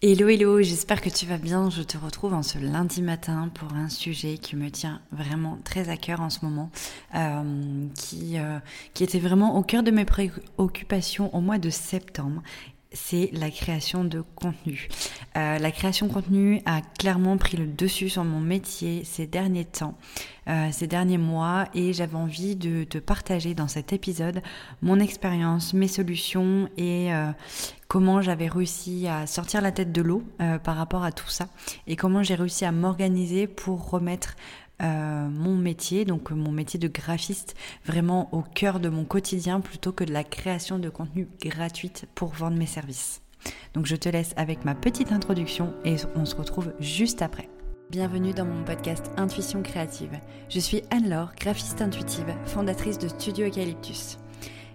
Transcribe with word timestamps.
Hello 0.00 0.28
hello, 0.28 0.62
j'espère 0.62 1.00
que 1.00 1.08
tu 1.08 1.26
vas 1.26 1.38
bien. 1.38 1.70
Je 1.70 1.82
te 1.82 1.98
retrouve 1.98 2.32
en 2.32 2.44
ce 2.44 2.56
lundi 2.56 3.02
matin 3.02 3.50
pour 3.52 3.72
un 3.72 3.88
sujet 3.88 4.38
qui 4.38 4.54
me 4.54 4.70
tient 4.70 5.00
vraiment 5.10 5.58
très 5.64 5.88
à 5.88 5.96
cœur 5.96 6.20
en 6.20 6.30
ce 6.30 6.44
moment, 6.44 6.70
euh, 7.16 7.84
qui, 7.96 8.38
euh, 8.38 8.60
qui 8.94 9.02
était 9.02 9.18
vraiment 9.18 9.56
au 9.56 9.62
cœur 9.64 9.82
de 9.82 9.90
mes 9.90 10.04
préoccupations 10.04 11.34
au 11.34 11.40
mois 11.40 11.58
de 11.58 11.68
septembre 11.68 12.42
c'est 12.92 13.28
la 13.34 13.50
création 13.50 14.02
de 14.02 14.22
contenu. 14.34 14.88
Euh, 15.36 15.58
la 15.58 15.70
création 15.70 16.06
de 16.06 16.12
contenu 16.12 16.62
a 16.64 16.80
clairement 16.98 17.36
pris 17.36 17.58
le 17.58 17.66
dessus 17.66 18.08
sur 18.08 18.24
mon 18.24 18.40
métier 18.40 19.04
ces 19.04 19.26
derniers 19.26 19.66
temps, 19.66 19.98
ces 20.72 20.86
derniers 20.86 21.18
mois, 21.18 21.66
et 21.74 21.92
j'avais 21.92 22.16
envie 22.16 22.56
de 22.56 22.84
te 22.84 22.96
partager 22.96 23.52
dans 23.52 23.68
cet 23.68 23.92
épisode 23.92 24.40
mon 24.80 25.00
expérience, 25.00 25.74
mes 25.74 25.86
solutions 25.86 26.70
et 26.78 27.10
comment 27.88 28.22
j'avais 28.22 28.48
réussi 28.48 29.08
à 29.08 29.26
sortir 29.26 29.60
la 29.60 29.72
tête 29.72 29.92
de 29.92 30.02
l'eau 30.02 30.22
par 30.62 30.76
rapport 30.76 31.04
à 31.04 31.12
tout 31.12 31.28
ça, 31.28 31.48
et 31.86 31.96
comment 31.96 32.22
j'ai 32.22 32.34
réussi 32.34 32.64
à 32.64 32.72
m'organiser 32.72 33.46
pour 33.46 33.90
remettre 33.90 34.36
euh, 34.80 35.28
mon 35.28 35.56
métier, 35.56 36.04
donc 36.04 36.30
mon 36.30 36.52
métier 36.52 36.78
de 36.78 36.86
graphiste, 36.86 37.56
vraiment 37.84 38.28
au 38.32 38.42
cœur 38.42 38.78
de 38.78 38.88
mon 38.88 39.04
quotidien 39.04 39.60
plutôt 39.60 39.90
que 39.90 40.04
de 40.04 40.12
la 40.12 40.22
création 40.22 40.78
de 40.78 40.88
contenu 40.88 41.28
gratuite 41.40 42.06
pour 42.14 42.28
vendre 42.28 42.56
mes 42.56 42.66
services. 42.66 43.20
Donc 43.74 43.86
je 43.86 43.96
te 43.96 44.08
laisse 44.08 44.34
avec 44.36 44.64
ma 44.64 44.76
petite 44.76 45.10
introduction 45.10 45.74
et 45.84 45.96
on 46.14 46.24
se 46.24 46.36
retrouve 46.36 46.72
juste 46.78 47.22
après. 47.22 47.48
Bienvenue 47.90 48.34
dans 48.34 48.44
mon 48.44 48.64
podcast 48.64 49.10
Intuition 49.16 49.62
créative. 49.62 50.20
Je 50.48 50.60
suis 50.60 50.82
Anne-Laure, 50.90 51.32
graphiste 51.40 51.82
intuitive, 51.82 52.34
fondatrice 52.44 52.98
de 52.98 53.08
Studio 53.08 53.46
Eucalyptus. 53.46 54.18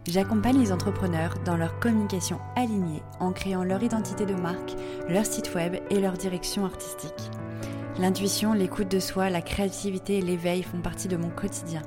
J'accompagne 0.05 0.59
les 0.59 0.73
entrepreneurs 0.73 1.35
dans 1.45 1.55
leur 1.55 1.79
communication 1.79 2.39
alignée 2.57 3.01
en 3.21 3.31
créant 3.31 3.63
leur 3.63 3.81
identité 3.83 4.25
de 4.25 4.33
marque, 4.33 4.75
leur 5.07 5.25
site 5.25 5.55
web 5.55 5.77
et 5.89 5.99
leur 5.99 6.13
direction 6.13 6.65
artistique. 6.65 7.31
L'intuition, 7.97 8.53
l'écoute 8.53 8.91
de 8.91 8.99
soi, 8.99 9.29
la 9.29 9.41
créativité 9.41 10.17
et 10.17 10.21
l'éveil 10.21 10.63
font 10.63 10.79
partie 10.79 11.07
de 11.07 11.15
mon 11.15 11.29
quotidien. 11.29 11.81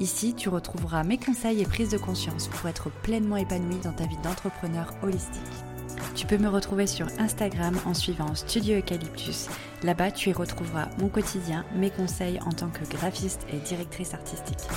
Ici, 0.00 0.34
tu 0.34 0.50
retrouveras 0.50 1.02
mes 1.04 1.16
conseils 1.16 1.62
et 1.62 1.64
prises 1.64 1.88
de 1.88 1.96
conscience 1.96 2.48
pour 2.48 2.68
être 2.68 2.90
pleinement 3.02 3.38
épanoui 3.38 3.76
dans 3.82 3.92
ta 3.92 4.04
vie 4.04 4.18
d'entrepreneur 4.22 4.92
holistique. 5.02 5.40
Tu 6.14 6.26
peux 6.26 6.36
me 6.36 6.48
retrouver 6.48 6.86
sur 6.86 7.06
Instagram 7.18 7.74
en 7.86 7.94
suivant 7.94 8.34
Studio 8.34 8.78
Eucalyptus. 8.78 9.48
Là-bas, 9.82 10.10
tu 10.10 10.28
y 10.28 10.32
retrouveras 10.34 10.88
mon 10.98 11.08
quotidien, 11.08 11.64
mes 11.74 11.90
conseils 11.90 12.38
en 12.44 12.52
tant 12.52 12.68
que 12.68 12.84
graphiste 12.84 13.46
et 13.50 13.58
directrice 13.58 14.12
artistique. 14.12 14.68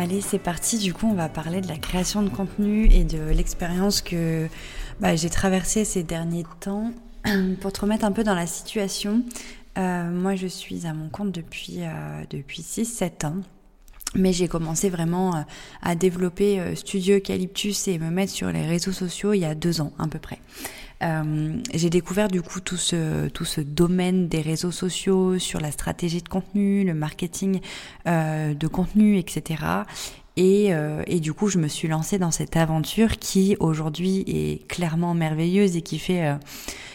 Allez, 0.00 0.22
c'est 0.22 0.38
parti. 0.38 0.78
Du 0.78 0.94
coup, 0.94 1.06
on 1.10 1.12
va 1.12 1.28
parler 1.28 1.60
de 1.60 1.68
la 1.68 1.76
création 1.76 2.22
de 2.22 2.30
contenu 2.30 2.86
et 2.90 3.04
de 3.04 3.20
l'expérience 3.20 4.00
que 4.00 4.48
bah, 4.98 5.14
j'ai 5.14 5.28
traversée 5.28 5.84
ces 5.84 6.02
derniers 6.02 6.46
temps. 6.60 6.94
Pour 7.60 7.70
te 7.70 7.82
remettre 7.82 8.06
un 8.06 8.12
peu 8.12 8.24
dans 8.24 8.34
la 8.34 8.46
situation, 8.46 9.22
euh, 9.76 10.10
moi, 10.10 10.36
je 10.36 10.46
suis 10.46 10.86
à 10.86 10.94
mon 10.94 11.10
compte 11.10 11.32
depuis, 11.32 11.80
euh, 11.80 12.24
depuis 12.30 12.62
6-7 12.62 13.26
ans. 13.26 13.36
Mais 14.14 14.32
j'ai 14.32 14.48
commencé 14.48 14.88
vraiment 14.88 15.36
euh, 15.36 15.40
à 15.82 15.94
développer 15.94 16.74
Studio 16.76 17.18
Eucalyptus 17.18 17.86
et 17.86 17.98
me 17.98 18.08
mettre 18.08 18.32
sur 18.32 18.50
les 18.50 18.64
réseaux 18.64 18.92
sociaux 18.92 19.34
il 19.34 19.40
y 19.40 19.44
a 19.44 19.54
deux 19.54 19.82
ans 19.82 19.92
à 19.98 20.06
peu 20.06 20.18
près. 20.18 20.38
Euh, 21.02 21.56
j'ai 21.72 21.90
découvert 21.90 22.28
du 22.28 22.42
coup 22.42 22.60
tout 22.60 22.76
ce, 22.76 23.28
tout 23.28 23.44
ce 23.44 23.60
domaine 23.60 24.28
des 24.28 24.40
réseaux 24.40 24.70
sociaux 24.70 25.38
sur 25.38 25.60
la 25.60 25.70
stratégie 25.70 26.22
de 26.22 26.28
contenu, 26.28 26.84
le 26.84 26.94
marketing 26.94 27.60
euh, 28.06 28.54
de 28.54 28.66
contenu, 28.66 29.16
etc. 29.18 29.84
Et, 30.36 30.72
euh, 30.72 31.02
et, 31.06 31.20
du 31.20 31.32
coup, 31.32 31.48
je 31.48 31.58
me 31.58 31.68
suis 31.68 31.88
lancée 31.88 32.18
dans 32.18 32.30
cette 32.30 32.56
aventure 32.56 33.18
qui 33.18 33.56
aujourd'hui 33.60 34.24
est 34.26 34.66
clairement 34.68 35.12
merveilleuse 35.12 35.76
et 35.76 35.82
qui 35.82 35.98
fait, 35.98 36.24
euh, 36.24 36.34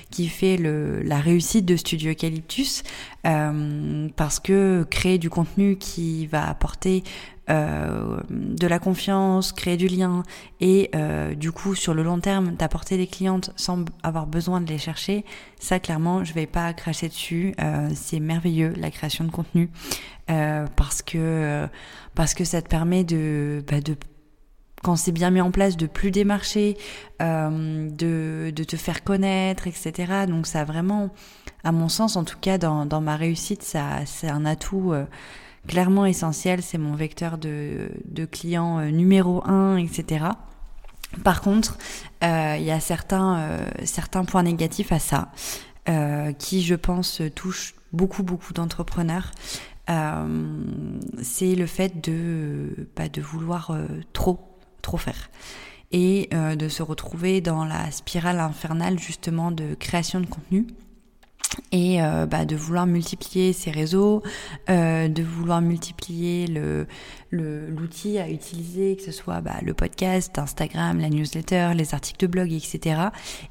qui 0.09 0.27
fait 0.29 0.57
le, 0.57 1.01
la 1.03 1.19
réussite 1.19 1.65
de 1.65 1.75
Studio 1.75 2.11
Eucalyptus 2.11 2.83
euh, 3.27 4.07
parce 4.15 4.39
que 4.39 4.85
créer 4.89 5.17
du 5.17 5.29
contenu 5.29 5.77
qui 5.77 6.27
va 6.27 6.49
apporter 6.49 7.03
euh, 7.47 8.19
de 8.31 8.65
la 8.65 8.79
confiance, 8.79 9.51
créer 9.51 9.77
du 9.77 9.87
lien 9.87 10.23
et 10.61 10.89
euh, 10.95 11.35
du 11.35 11.51
coup 11.51 11.75
sur 11.75 11.93
le 11.93 12.01
long 12.01 12.19
terme 12.19 12.55
d'apporter 12.55 12.97
des 12.97 13.05
clientes 13.05 13.51
sans 13.55 13.85
avoir 14.01 14.25
besoin 14.25 14.61
de 14.61 14.67
les 14.67 14.79
chercher, 14.79 15.23
ça 15.59 15.79
clairement 15.79 16.23
je 16.23 16.33
vais 16.33 16.47
pas 16.47 16.73
cracher 16.73 17.07
dessus. 17.07 17.53
Euh, 17.61 17.89
c'est 17.93 18.19
merveilleux 18.19 18.73
la 18.77 18.89
création 18.89 19.25
de 19.25 19.29
contenu 19.29 19.69
parce 20.25 21.03
que 21.03 21.67
parce 22.15 22.33
que 22.33 22.43
ça 22.45 22.63
te 22.63 22.67
permet 22.67 23.03
de 23.03 23.63
bah, 23.69 23.79
de 23.79 23.95
quand 24.81 24.95
c'est 24.95 25.11
bien 25.11 25.29
mis 25.29 25.41
en 25.41 25.51
place, 25.51 25.77
de 25.77 25.87
plus 25.87 26.11
démarcher, 26.11 26.77
de, 27.19 28.51
de 28.51 28.63
te 28.63 28.75
faire 28.75 29.03
connaître, 29.03 29.65
etc. 29.67 30.25
Donc 30.27 30.45
ça 30.45 30.63
vraiment, 30.63 31.09
à 31.63 31.71
mon 31.71 31.89
sens, 31.89 32.15
en 32.15 32.23
tout 32.23 32.37
cas 32.39 32.59
dans, 32.59 32.85
dans 32.85 33.01
ma 33.01 33.15
réussite, 33.15 33.63
ça 33.63 34.05
c'est 34.05 34.29
un 34.29 34.45
atout 34.45 34.93
clairement 35.67 36.05
essentiel, 36.05 36.61
c'est 36.61 36.77
mon 36.77 36.95
vecteur 36.95 37.37
de, 37.37 37.89
de 38.05 38.25
client 38.25 38.79
euh, 38.79 38.89
numéro 38.89 39.45
un, 39.47 39.77
etc. 39.77 40.25
Par 41.23 41.41
contre, 41.41 41.77
euh, 42.23 42.55
il 42.57 42.65
y 42.65 42.71
a 42.71 42.79
certains, 42.79 43.37
euh, 43.37 43.69
certains 43.83 44.25
points 44.25 44.43
négatifs 44.43 44.91
à 44.91 44.99
ça, 44.99 45.31
qui 46.39 46.63
je 46.63 46.73
pense 46.73 47.21
touchent 47.35 47.75
beaucoup 47.93 48.23
beaucoup 48.23 48.53
d'entrepreneurs. 48.53 49.29
c'est 49.87 51.55
le 51.55 51.67
fait 51.67 52.01
de, 52.03 52.89
bah, 52.95 53.07
de 53.07 53.21
vouloir 53.21 53.77
trop, 54.11 54.39
trop 54.81 54.97
faire 54.97 55.29
et 55.91 56.27
de 56.31 56.69
se 56.69 56.81
retrouver 56.81 57.39
dans 57.39 57.65
la 57.65 57.91
spirale 57.91 58.39
infernale 58.39 58.97
justement 58.97 59.51
de 59.51 59.75
création 59.75 60.19
de 60.19 60.25
contenu 60.25 60.65
et 61.71 62.01
euh, 62.01 62.25
bah, 62.25 62.45
de 62.45 62.55
vouloir 62.55 62.85
multiplier 62.85 63.53
ses 63.53 63.71
réseaux, 63.71 64.23
euh, 64.69 65.07
de 65.07 65.23
vouloir 65.23 65.61
multiplier 65.61 66.47
l'outil 67.31 68.17
à 68.17 68.29
utiliser, 68.29 68.95
que 68.95 69.03
ce 69.03 69.11
soit 69.11 69.41
bah, 69.41 69.55
le 69.61 69.73
podcast, 69.73 70.37
Instagram, 70.37 70.99
la 70.99 71.09
newsletter, 71.09 71.71
les 71.75 71.93
articles 71.93 72.19
de 72.19 72.27
blog, 72.27 72.51
etc. 72.51 73.01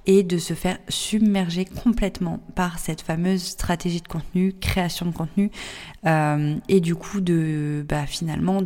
Et 0.07 0.23
de 0.23 0.39
se 0.39 0.55
faire 0.55 0.79
submerger 0.89 1.65
complètement 1.65 2.41
par 2.55 2.79
cette 2.79 3.01
fameuse 3.01 3.43
stratégie 3.43 4.01
de 4.01 4.09
contenu, 4.09 4.55
création 4.61 5.07
de 5.07 5.13
contenu, 5.13 5.51
euh, 6.07 6.57
et 6.69 6.81
du 6.81 6.95
coup 6.95 7.21
de 7.21 7.85
bah, 7.89 8.07
finalement 8.07 8.61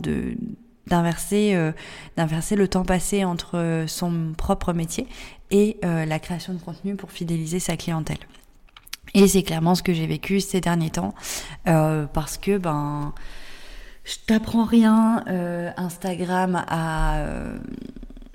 d'inverser 0.87 1.55
euh, 1.55 1.73
d'inverser 2.17 2.57
le 2.57 2.69
temps 2.69 2.85
passé 2.85 3.25
entre 3.25 3.85
son 3.87 4.33
propre 4.37 4.73
métier 4.73 5.07
et 5.51 5.79
euh, 5.85 6.05
la 6.05 6.19
création 6.19 6.55
de 6.55 6.59
contenu 6.59 6.97
pour 6.97 7.11
fidéliser 7.11 7.61
sa 7.61 7.77
clientèle. 7.77 8.19
Et 9.15 9.27
c'est 9.29 9.43
clairement 9.43 9.75
ce 9.75 9.83
que 9.83 9.93
j'ai 9.93 10.07
vécu 10.07 10.41
ces 10.41 10.61
derniers 10.61 10.91
temps, 10.91 11.15
euh, 11.67 12.07
parce 12.13 12.39
que 12.39 12.59
ben, 12.59 13.13
je 14.05 14.17
t'apprends 14.27 14.65
rien. 14.65 15.25
Euh, 15.29 15.71
Instagram 15.77 16.65
a 16.67 17.19
euh, 17.19 17.59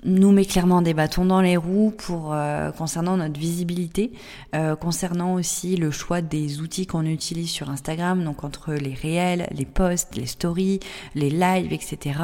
nous 0.04 0.32
met 0.32 0.44
clairement 0.44 0.82
des 0.82 0.94
bâtons 0.94 1.24
dans 1.24 1.40
les 1.40 1.56
roues 1.56 1.92
pour 1.96 2.32
euh, 2.32 2.70
concernant 2.72 3.16
notre 3.16 3.40
visibilité, 3.40 4.12
euh, 4.54 4.76
concernant 4.76 5.34
aussi 5.34 5.76
le 5.76 5.90
choix 5.90 6.20
des 6.20 6.60
outils 6.60 6.86
qu'on 6.86 7.06
utilise 7.06 7.50
sur 7.50 7.70
Instagram, 7.70 8.22
donc 8.22 8.44
entre 8.44 8.74
les 8.74 8.94
réels, 8.94 9.48
les 9.50 9.64
posts, 9.64 10.14
les 10.16 10.26
stories, 10.26 10.80
les 11.14 11.30
lives, 11.30 11.72
etc. 11.72 12.20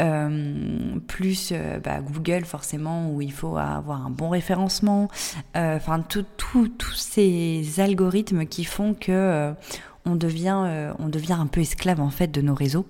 Euh, 0.00 0.98
plus 1.06 1.52
bah, 1.84 2.00
Google 2.00 2.44
forcément 2.44 3.10
où 3.10 3.22
il 3.22 3.32
faut 3.32 3.56
avoir 3.56 4.04
un 4.04 4.10
bon 4.10 4.30
référencement, 4.30 5.08
enfin 5.54 6.02
tous 6.08 6.94
ces 6.94 7.64
algorithmes 7.78 8.46
qui 8.46 8.64
font 8.64 8.94
que 8.94 9.52
on 10.04 10.16
devient 10.16 10.92
on 10.98 11.08
devient 11.08 11.36
un 11.38 11.46
peu 11.46 11.60
esclave 11.60 12.00
en 12.00 12.10
fait 12.10 12.28
de 12.28 12.40
nos 12.40 12.54
réseaux 12.54 12.86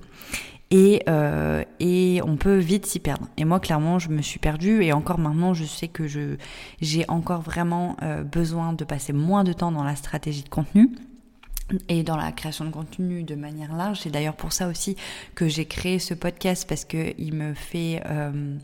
et, 0.72 1.02
euh, 1.06 1.62
et 1.80 2.20
on 2.24 2.36
peut 2.36 2.56
vite 2.56 2.86
s'y 2.86 2.98
perdre. 2.98 3.28
Et 3.36 3.44
moi, 3.44 3.60
clairement, 3.60 3.98
je 3.98 4.08
me 4.08 4.22
suis 4.22 4.38
perdue 4.38 4.82
et 4.82 4.92
encore 4.94 5.18
maintenant, 5.18 5.52
je 5.52 5.64
sais 5.64 5.86
que 5.86 6.08
je 6.08 6.36
j'ai 6.80 7.04
encore 7.08 7.42
vraiment 7.42 7.96
euh, 8.02 8.24
besoin 8.24 8.72
de 8.72 8.82
passer 8.84 9.12
moins 9.12 9.44
de 9.44 9.52
temps 9.52 9.70
dans 9.70 9.84
la 9.84 9.94
stratégie 9.96 10.42
de 10.42 10.48
contenu 10.48 10.90
et 11.88 12.02
dans 12.02 12.16
la 12.16 12.32
création 12.32 12.64
de 12.64 12.70
contenu 12.70 13.22
de 13.22 13.34
manière 13.34 13.76
large. 13.76 14.00
C'est 14.00 14.10
d'ailleurs 14.10 14.34
pour 14.34 14.54
ça 14.54 14.66
aussi 14.66 14.96
que 15.34 15.46
j'ai 15.46 15.66
créé 15.66 15.98
ce 15.98 16.14
podcast 16.14 16.66
parce 16.66 16.86
que 16.86 17.12
il 17.18 17.34
me 17.34 17.52
fait 17.52 18.02
euh, 18.06 18.56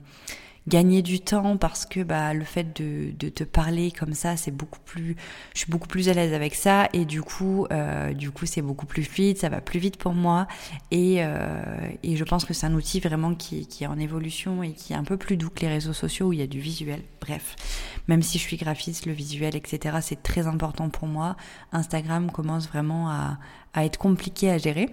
gagner 0.66 1.02
du 1.02 1.20
temps 1.20 1.56
parce 1.56 1.86
que 1.86 2.00
bah 2.00 2.34
le 2.34 2.44
fait 2.44 2.76
de, 2.76 3.12
de 3.18 3.28
te 3.28 3.44
parler 3.44 3.90
comme 3.90 4.12
ça 4.12 4.36
c'est 4.36 4.50
beaucoup 4.50 4.80
plus 4.84 5.16
je 5.54 5.60
suis 5.60 5.70
beaucoup 5.70 5.88
plus 5.88 6.08
à 6.08 6.12
l'aise 6.12 6.34
avec 6.34 6.54
ça 6.54 6.88
et 6.92 7.04
du 7.04 7.22
coup 7.22 7.66
euh, 7.70 8.12
du 8.12 8.30
coup 8.30 8.44
c'est 8.44 8.60
beaucoup 8.60 8.86
plus 8.86 9.02
vite 9.02 9.38
ça 9.38 9.48
va 9.48 9.60
plus 9.60 9.78
vite 9.78 9.96
pour 9.96 10.12
moi 10.12 10.46
et, 10.90 11.24
euh, 11.24 11.38
et 12.02 12.16
je 12.16 12.24
pense 12.24 12.44
que 12.44 12.52
c'est 12.52 12.66
un 12.66 12.74
outil 12.74 13.00
vraiment 13.00 13.34
qui, 13.34 13.66
qui 13.66 13.84
est 13.84 13.86
en 13.86 13.98
évolution 13.98 14.62
et 14.62 14.72
qui 14.72 14.92
est 14.92 14.96
un 14.96 15.04
peu 15.04 15.16
plus 15.16 15.36
doux 15.36 15.50
que 15.50 15.60
les 15.60 15.68
réseaux 15.68 15.94
sociaux 15.94 16.28
où 16.28 16.32
il 16.32 16.40
y 16.40 16.42
a 16.42 16.46
du 16.46 16.60
visuel. 16.60 17.02
Bref 17.20 17.56
même 18.08 18.22
si 18.22 18.38
je 18.38 18.42
suis 18.42 18.56
graphiste 18.56 19.06
le 19.06 19.12
visuel 19.12 19.56
etc 19.56 19.98
c'est 20.02 20.22
très 20.22 20.46
important 20.46 20.90
pour 20.90 21.08
moi. 21.08 21.36
Instagram 21.72 22.30
commence 22.30 22.68
vraiment 22.68 23.08
à, 23.08 23.38
à 23.74 23.84
être 23.84 23.98
compliqué 23.98 24.50
à 24.50 24.58
gérer. 24.58 24.88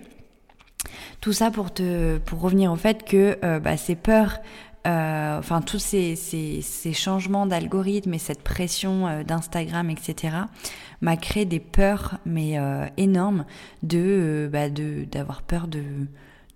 Tout 1.21 1.33
ça 1.33 1.51
pour 1.51 1.73
te, 1.73 2.17
pour 2.19 2.41
revenir 2.41 2.71
au 2.71 2.75
fait 2.75 3.03
que 3.03 3.37
euh, 3.43 3.59
bah, 3.59 3.77
ces 3.77 3.95
peurs, 3.95 4.39
euh, 4.85 5.39
enfin 5.39 5.61
tous 5.61 5.79
ces, 5.79 6.15
ces, 6.15 6.61
ces 6.61 6.93
changements 6.93 7.45
d'algorithme 7.45 8.13
et 8.13 8.19
cette 8.19 8.43
pression 8.43 9.07
euh, 9.07 9.23
d'Instagram, 9.23 9.89
etc., 9.89 10.37
m'a 11.01 11.17
créé 11.17 11.45
des 11.45 11.59
peurs, 11.59 12.17
mais 12.25 12.57
énormes, 12.97 13.45
de, 13.83 14.49
bah, 14.51 14.69
de 14.69 15.05
d'avoir 15.11 15.41
peur 15.41 15.67
de 15.67 15.83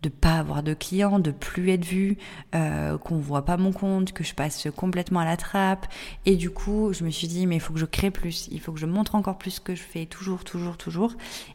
de 0.01 0.09
pas 0.09 0.37
avoir 0.37 0.63
de 0.63 0.73
clients, 0.73 1.19
de 1.19 1.31
plus 1.31 1.69
être 1.71 1.85
vu, 1.85 2.17
euh, 2.55 2.97
qu'on 2.97 3.17
voit 3.17 3.43
pas 3.43 3.57
mon 3.57 3.71
compte, 3.71 4.13
que 4.13 4.23
je 4.23 4.33
passe 4.33 4.67
complètement 4.75 5.19
à 5.19 5.25
la 5.25 5.37
trappe. 5.37 5.87
Et 6.25 6.35
du 6.35 6.49
coup, 6.49 6.93
je 6.93 7.03
me 7.03 7.09
suis 7.09 7.27
dit, 7.27 7.47
mais 7.47 7.55
il 7.55 7.59
faut 7.59 7.73
que 7.73 7.79
je 7.79 7.85
crée 7.85 8.11
plus, 8.11 8.47
il 8.51 8.61
faut 8.61 8.71
que 8.71 8.79
je 8.79 8.85
montre 8.85 9.15
encore 9.15 9.37
plus 9.37 9.51
ce 9.51 9.61
que 9.61 9.75
je 9.75 9.81
fais, 9.81 10.05
toujours, 10.05 10.43
toujours, 10.43 10.77
toujours. 10.77 11.13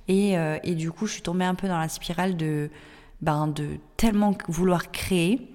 Et, 0.08 0.38
euh, 0.38 0.58
et 0.62 0.74
du 0.74 0.90
coup, 0.90 1.06
je 1.06 1.12
suis 1.12 1.22
tombée 1.22 1.44
un 1.44 1.54
peu 1.54 1.68
dans 1.68 1.78
la 1.78 1.88
spirale 1.88 2.36
de, 2.36 2.70
ben, 3.22 3.48
de 3.48 3.78
tellement 3.96 4.36
vouloir 4.48 4.90
créer 4.90 5.50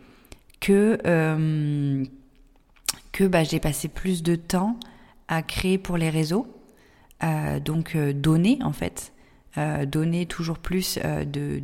que, 0.59 0.99
euh, 1.05 2.03
que 3.11 3.23
bah, 3.25 3.43
j'ai 3.43 3.59
passé 3.59 3.87
plus 3.87 4.23
de 4.23 4.35
temps 4.35 4.77
à 5.29 5.43
créer 5.43 5.77
pour 5.77 5.95
les 5.95 6.09
réseaux, 6.09 6.47
euh, 7.23 7.59
donc 7.59 7.95
euh, 7.95 8.11
donner 8.13 8.59
en 8.63 8.73
fait. 8.73 9.13
Donner 9.87 10.25
toujours 10.25 10.57
plus 10.57 10.99
euh, 11.03 11.25
de, 11.25 11.61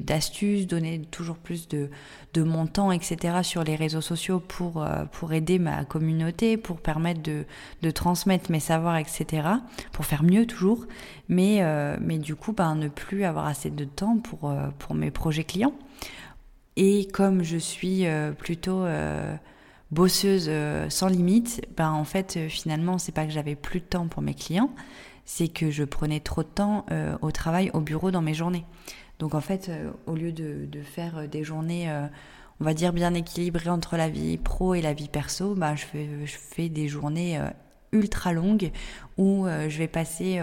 d'astuces, 0.00 0.66
donner 0.66 1.02
toujours 1.12 1.36
plus 1.36 1.68
de, 1.68 1.90
de 2.34 2.42
montants, 2.42 2.90
etc. 2.90 3.36
sur 3.42 3.62
les 3.62 3.76
réseaux 3.76 4.00
sociaux 4.00 4.40
pour, 4.40 4.84
pour 5.12 5.32
aider 5.32 5.60
ma 5.60 5.84
communauté, 5.84 6.56
pour 6.56 6.80
permettre 6.80 7.22
de, 7.22 7.44
de 7.82 7.90
transmettre 7.92 8.50
mes 8.50 8.58
savoirs, 8.58 8.96
etc. 8.96 9.46
Pour 9.92 10.06
faire 10.06 10.24
mieux 10.24 10.44
toujours. 10.46 10.86
Mais, 11.28 11.62
mais 12.00 12.18
du 12.18 12.34
coup, 12.34 12.52
ben, 12.52 12.74
ne 12.74 12.88
plus 12.88 13.22
avoir 13.22 13.46
assez 13.46 13.70
de 13.70 13.84
temps 13.84 14.18
pour, 14.18 14.52
pour 14.80 14.96
mes 14.96 15.12
projets 15.12 15.44
clients. 15.44 15.74
Et 16.76 17.08
comme 17.08 17.42
je 17.42 17.56
suis 17.56 18.04
plutôt 18.38 18.84
bosseuse 19.90 20.50
sans 20.90 21.08
limite, 21.08 21.62
ben 21.76 21.90
en 21.90 22.04
fait 22.04 22.48
finalement 22.48 22.98
c'est 22.98 23.12
pas 23.12 23.24
que 23.24 23.32
j'avais 23.32 23.54
plus 23.54 23.80
de 23.80 23.86
temps 23.86 24.08
pour 24.08 24.22
mes 24.22 24.34
clients, 24.34 24.70
c'est 25.26 25.48
que 25.48 25.70
je 25.70 25.84
prenais 25.84 26.20
trop 26.20 26.42
de 26.42 26.48
temps 26.48 26.86
euh, 26.90 27.18
au 27.20 27.30
travail, 27.32 27.70
au 27.74 27.80
bureau, 27.80 28.10
dans 28.10 28.22
mes 28.22 28.32
journées. 28.32 28.64
Donc 29.18 29.34
en 29.34 29.40
fait, 29.40 29.68
euh, 29.68 29.90
au 30.06 30.14
lieu 30.14 30.32
de, 30.32 30.68
faire 30.82 31.18
euh, 31.18 31.26
des 31.26 31.42
journées, 31.42 31.90
on 32.60 32.64
va 32.64 32.72
dire, 32.72 32.92
bien 32.92 33.12
équilibrées 33.12 33.68
entre 33.68 33.96
la 33.96 34.08
vie 34.08 34.38
pro 34.38 34.74
et 34.74 34.80
la 34.80 34.94
vie 34.94 35.08
perso, 35.08 35.54
bah, 35.54 35.74
je, 35.74 35.84
fais, 35.84 36.08
je 36.24 36.36
fais 36.38 36.68
des 36.68 36.88
journées 36.88 37.38
ultra 37.92 38.32
longue 38.32 38.70
où 39.18 39.46
euh, 39.46 39.70
je 39.70 39.78
vais 39.78 39.88
passer 39.88 40.42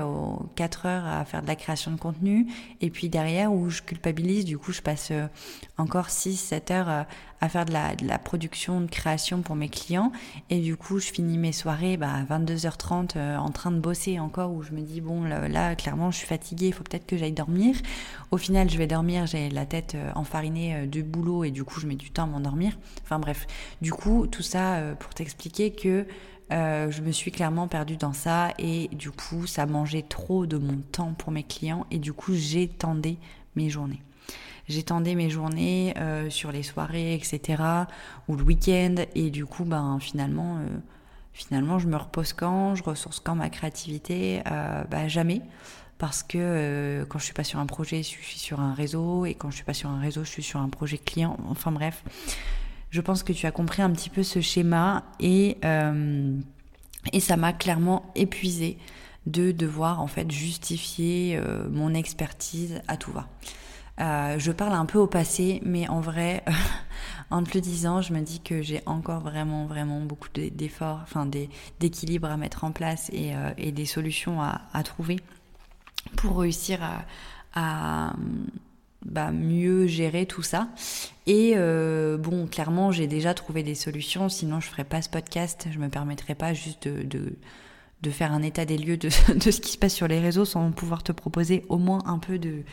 4 0.56 0.86
heures 0.86 1.06
à 1.06 1.24
faire 1.26 1.42
de 1.42 1.48
la 1.48 1.56
création 1.56 1.92
de 1.92 2.00
contenu 2.00 2.48
et 2.82 2.90
puis 2.90 3.08
derrière 3.08 3.54
où 3.54 3.70
je 3.70 3.82
culpabilise, 3.82 4.46
du 4.46 4.58
coup 4.58 4.72
je 4.72 4.82
passe 4.82 5.10
euh, 5.12 5.28
encore 5.78 6.08
6-7 6.08 6.74
heures 6.74 6.90
euh, 6.90 7.04
à 7.40 7.50
faire 7.50 7.66
de 7.66 7.74
la, 7.74 7.96
de 7.96 8.08
la, 8.08 8.18
production, 8.18 8.82
de 8.82 8.90
création 8.90 9.42
pour 9.42 9.56
mes 9.56 9.70
clients 9.70 10.12
et 10.50 10.60
du 10.60 10.76
coup 10.76 11.00
je 11.00 11.12
finis 11.12 11.38
mes 11.38 11.52
soirées 11.52 11.98
bah, 11.98 12.10
à 12.14 12.40
22h30 12.40 13.38
en 13.38 13.50
train 13.50 13.70
de 13.70 13.80
bosser 13.80 14.18
encore 14.20 14.52
où 14.52 14.64
je 14.64 14.72
me 14.72 14.82
dis 14.82 15.02
bon 15.02 15.24
là, 15.24 15.76
clairement 15.76 16.10
je 16.10 16.18
suis 16.18 16.28
fatiguée, 16.28 16.68
il 16.68 16.74
faut 16.74 16.84
peut-être 16.84 17.06
que 17.06 17.18
j'aille 17.18 17.34
dormir. 17.34 17.76
Au 18.32 18.38
final 18.38 18.70
je 18.70 18.78
vais 18.78 18.88
dormir, 18.88 19.28
j'ai 19.28 19.50
la 19.50 19.66
tête 19.66 19.98
enfarinée 20.16 20.88
du 20.88 21.04
boulot 21.04 21.44
et 21.44 21.52
du 21.52 21.66
coup 21.66 21.82
je 21.82 21.86
mets 21.86 21.96
du 21.96 22.12
temps 22.12 22.24
à 22.24 22.28
m'endormir. 22.28 22.78
Enfin 23.04 23.20
bref, 23.20 23.46
du 23.82 23.92
coup 23.92 24.26
tout 24.26 24.42
ça 24.42 24.80
pour 24.98 25.14
t'expliquer 25.14 25.74
que 25.74 26.08
euh, 26.52 26.92
je 26.92 27.02
me 27.02 27.12
suis 27.12 27.32
clairement 27.32 27.68
perdue 27.68 27.98
dans 27.98 28.14
ça 28.14 28.50
et 28.60 28.90
du 28.90 29.12
coup 29.12 29.48
ça 29.48 29.66
mangeait 29.66 30.04
trop 30.04 30.46
de 30.46 30.58
mon 30.58 30.78
temps 30.78 31.14
pour 31.14 31.32
mes 31.32 31.44
clients 31.44 31.86
et 31.92 32.00
du 32.00 32.14
coup 32.14 32.34
j'étendais 32.34 33.18
mes 33.56 33.70
journées. 33.70 34.02
J'étendais 34.68 35.16
mes 35.16 35.30
journées 35.30 35.94
euh, 35.98 36.30
sur 36.30 36.52
les 36.52 36.64
soirées, 36.64 37.16
etc. 37.16 37.62
ou 38.28 38.36
le 38.36 38.44
week-end 38.44 38.96
et 39.16 39.30
du 39.30 39.46
coup 39.46 39.66
ben 39.66 39.98
finalement 40.00 40.58
euh, 40.58 40.68
finalement 41.34 41.80
je 41.80 41.88
me 41.88 41.98
repose 41.98 42.34
quand, 42.34 42.76
je 42.76 42.84
ressource 42.84 43.20
quand 43.20 43.36
ma 43.36 43.50
créativité, 43.50 44.42
bah, 44.46 45.08
jamais 45.08 45.42
parce 45.98 46.24
que 46.24 47.06
quand 47.10 47.20
je 47.20 47.24
suis 47.24 47.34
pas 47.34 47.44
sur 47.44 47.60
un 47.60 47.66
projet, 47.66 47.98
je 47.98 48.10
suis 48.10 48.38
sur 48.38 48.60
un 48.60 48.74
réseau 48.74 49.26
et 49.26 49.36
quand 49.36 49.50
je 49.50 49.56
suis 49.56 49.64
pas 49.64 49.74
sur 49.74 49.90
un 49.90 50.00
réseau, 50.00 50.24
je 50.24 50.30
suis 50.30 50.44
sur 50.44 50.60
un 50.60 50.70
projet 50.70 50.98
client. 50.98 51.38
Enfin 51.50 51.72
bref, 51.72 52.04
je 52.94 53.02
pense 53.02 53.24
que 53.24 53.34
tu 53.34 53.48
as 53.48 53.52
compris 53.52 53.82
un 53.82 53.90
petit 53.90 54.12
peu 54.12 54.22
ce 54.22 54.40
schéma 54.40 55.04
et, 55.20 55.58
euh, 55.66 56.38
et 57.12 57.20
ça 57.20 57.38
m'a 57.38 57.52
clairement 57.52 58.12
épuisé 58.14 58.78
de 59.26 59.52
devoir 59.52 60.00
en 60.00 60.06
fait 60.06 60.30
justifier 60.30 61.36
euh, 61.36 61.68
mon 61.72 61.96
expertise 61.96 62.82
à 62.88 62.96
tout 62.96 63.12
va. 63.12 63.28
Euh, 64.00 64.38
je 64.38 64.52
parle 64.52 64.74
un 64.74 64.86
peu 64.86 65.00
au 65.00 65.08
passé, 65.08 65.60
mais 65.66 65.88
en 65.90 66.02
vrai, 66.02 66.44
en 67.32 67.42
te 67.44 67.56
le 67.56 67.62
disant, 67.62 68.02
je 68.02 68.14
me 68.14 68.22
dis 68.22 68.42
que 68.42 68.62
j'ai 68.62 68.84
encore 68.86 69.22
vraiment, 69.22 69.66
vraiment 69.66 70.02
beaucoup 70.02 70.30
d'efforts, 70.32 71.00
enfin 71.02 71.28
d'équilibre 71.80 72.30
à 72.30 72.38
mettre 72.38 72.64
en 72.64 72.72
place 72.72 73.10
et, 73.12 73.34
et 73.58 73.72
des 73.72 73.86
solutions 73.86 74.40
à, 74.40 74.62
à, 74.72 74.84
trouver 74.84 75.20
pour 76.16 76.38
réussir 76.42 76.80
à, 76.84 77.06
à 77.56 78.14
bah, 79.06 79.32
mieux 79.32 79.88
gérer 79.88 80.26
tout 80.26 80.44
ça. 80.44 80.70
Et 81.26 81.54
euh, 81.56 82.18
bon, 82.18 82.48
clairement, 82.48 82.92
j'ai 82.92 83.08
déjà 83.08 83.34
trouvé 83.34 83.64
des 83.64 83.76
solutions, 83.76 84.30
sinon 84.30 84.60
je 84.60 84.68
ferais 84.68 84.84
pas 84.84 85.02
ce 85.02 85.10
podcast, 85.10 85.68
je 85.72 85.80
me 85.80 85.90
permettrais 85.90 86.36
pas 86.36 86.54
juste 86.54 86.88
de, 86.88 87.36
de, 88.02 88.10
faire 88.12 88.34
un 88.34 88.42
état 88.42 88.66
des 88.66 88.78
lieux 88.78 88.98
de, 88.98 89.10
de, 89.36 89.52
ce 89.52 89.62
qui 89.62 89.72
se 89.72 89.78
passe 89.78 89.94
sur 89.94 90.08
les 90.08 90.20
réseaux 90.20 90.46
sans 90.46 90.72
pouvoir 90.72 91.04
te 91.04 91.12
proposer 91.12 91.66
au 91.70 91.78
moins 91.78 92.04
un 92.06 92.20
peu 92.20 92.38
de, 92.40 92.64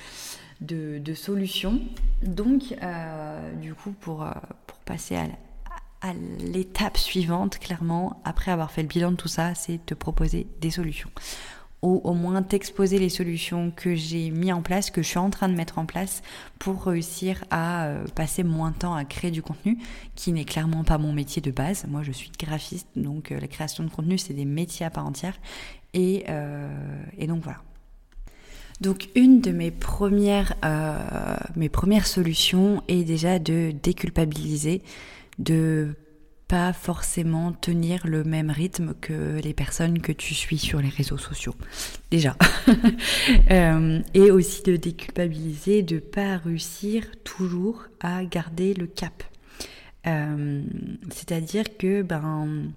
de, 0.61 0.99
de 0.99 1.15
solutions. 1.15 1.81
Donc, 2.23 2.75
euh, 2.83 3.55
du 3.55 3.75
coup, 3.75 3.93
pour, 3.93 4.25
euh, 4.25 4.31
pour 4.67 4.79
passer 4.79 5.17
à, 5.17 5.29
à 6.03 6.13
l'étape 6.41 6.97
suivante, 6.97 7.59
clairement, 7.59 8.21
après 8.25 8.51
avoir 8.51 8.71
fait 8.73 8.83
le 8.83 8.89
bilan 8.89 9.13
de 9.13 9.17
tout 9.17 9.29
ça, 9.29 9.55
c'est 9.55 9.85
te 9.85 9.95
proposer 9.95 10.47
des 10.61 10.71
solutions 10.71 11.11
ou 11.83 12.01
au 12.05 12.13
moins 12.13 12.43
t'exposer 12.43 12.99
les 12.99 13.09
solutions 13.09 13.73
que 13.75 13.95
j'ai 13.95 14.31
mis 14.31 14.53
en 14.53 14.63
place, 14.63 14.91
que 14.91 15.03
je 15.03 15.09
suis 15.09 15.19
en 15.19 15.31
train 15.31 15.49
de 15.49 15.55
mettre 15.55 15.79
en 15.79 15.87
place 15.87 16.23
pour 16.59 16.85
réussir 16.85 17.45
à 17.51 17.87
euh, 17.87 18.05
passer 18.15 18.43
moins 18.43 18.71
de 18.71 18.77
temps 18.77 18.95
à 18.95 19.05
créer 19.05 19.31
du 19.31 19.43
contenu, 19.43 19.79
qui 20.15 20.33
n'est 20.33 20.45
clairement 20.45 20.85
pas 20.85 20.99
mon 20.99 21.13
métier 21.13 21.41
de 21.41 21.51
base. 21.51 21.87
Moi, 21.89 22.03
je 22.03 22.13
suis 22.13 22.31
graphiste, 22.39 22.89
donc 22.97 23.33
euh, 23.33 23.41
la 23.41 23.49
création 23.49 23.83
de 23.83 23.91
contenu, 23.91 24.19
c'est 24.19 24.35
des 24.35 24.45
métiers 24.45 24.85
à 24.85 24.91
part 24.91 25.07
entière. 25.07 25.39
Et, 25.95 26.25
euh, 26.29 26.69
et 27.19 27.27
donc 27.27 27.43
voilà. 27.43 27.59
Donc 28.81 29.11
une 29.15 29.43
de 29.43 29.51
mes 29.51 29.71
premières, 29.71 30.55
mes 31.55 31.69
premières 31.69 32.07
solutions 32.07 32.83
est 32.89 33.05
déjà 33.05 33.39
de 33.39 33.75
déculpabiliser, 33.83 34.81
de 35.39 35.97
pas 36.51 36.73
forcément 36.73 37.53
tenir 37.53 38.05
le 38.09 38.25
même 38.25 38.51
rythme 38.51 38.95
que 39.01 39.39
les 39.41 39.55
personnes 39.55 40.01
que 40.01 40.11
tu 40.11 40.35
suis 40.35 40.59
sur 40.59 40.81
les 40.81 40.89
réseaux 40.89 41.17
sociaux. 41.17 41.55
Déjà. 42.11 42.37
euh, 43.53 44.01
et 44.15 44.33
aussi 44.33 44.65
de 44.65 44.75
déculpabiliser, 44.75 45.85
de 45.85 46.01
pas 46.01 46.39
réussir 46.39 47.05
toujours 47.23 47.85
à 48.01 48.25
garder 48.25 48.75
le 48.75 48.89
cap. 48.89 49.23
Euh, 50.09 50.61
C'est-à-dire 51.13 51.77
que 51.79 52.03
ben 52.03 52.73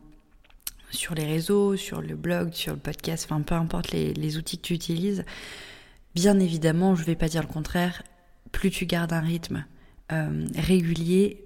sur 0.92 1.15
les 1.15 1.25
réseaux, 1.25 1.75
sur 1.75 2.00
le 2.00 2.15
blog, 2.15 2.53
sur 2.53 2.74
le 2.74 2.80
podcast, 2.80 3.25
enfin 3.27 3.42
peu 3.42 3.56
importe 3.56 3.89
les, 3.92 4.38
outils 4.38 4.60
que 4.60 4.68
tu 4.68 4.75
utilises, 4.75 5.25
bien 6.13 6.39
évidemment, 6.39 6.94
je 6.94 7.03
vais 7.06 7.15
pas 7.15 7.27
dire 7.27 7.42
le 7.42 7.48
contraire, 7.48 8.03
plus 8.51 8.70
tu 8.70 8.86
gardes 8.86 9.13
un 9.13 9.22
rythme 9.22 9.65
euh, 10.12 10.46
régulier, 10.56 11.44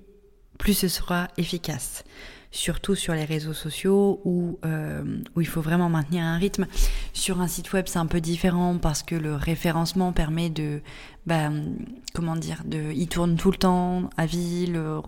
plus 0.58 0.74
ce 0.74 0.88
sera 0.88 1.28
efficace. 1.38 2.04
Surtout 2.50 2.96
sur 2.96 3.14
les 3.14 3.26
réseaux 3.26 3.54
sociaux 3.54 4.22
où, 4.24 4.58
euh, 4.66 5.04
où 5.36 5.42
il 5.42 5.48
faut 5.48 5.62
vraiment 5.62 5.90
maintenir 5.90 6.24
un 6.24 6.38
rythme. 6.38 6.66
Sur 7.14 7.42
un 7.42 7.48
site 7.48 7.74
web, 7.74 7.86
c'est 7.88 8.00
un 8.00 8.06
peu 8.06 8.22
différent 8.22 8.78
parce 8.78 9.04
que 9.04 9.16
le 9.16 9.36
référencement 9.36 10.14
permet 10.14 10.50
de, 10.50 10.82
bah, 11.26 11.52
comment 12.14 12.38
dire, 12.38 12.64
de, 12.66 12.92
il 12.94 13.10
tourne 13.10 13.36
tout 13.36 13.52
le 13.52 13.58
temps 13.58 14.10
à 14.16 14.26
vie. 14.26 14.66
Le, 14.66 15.02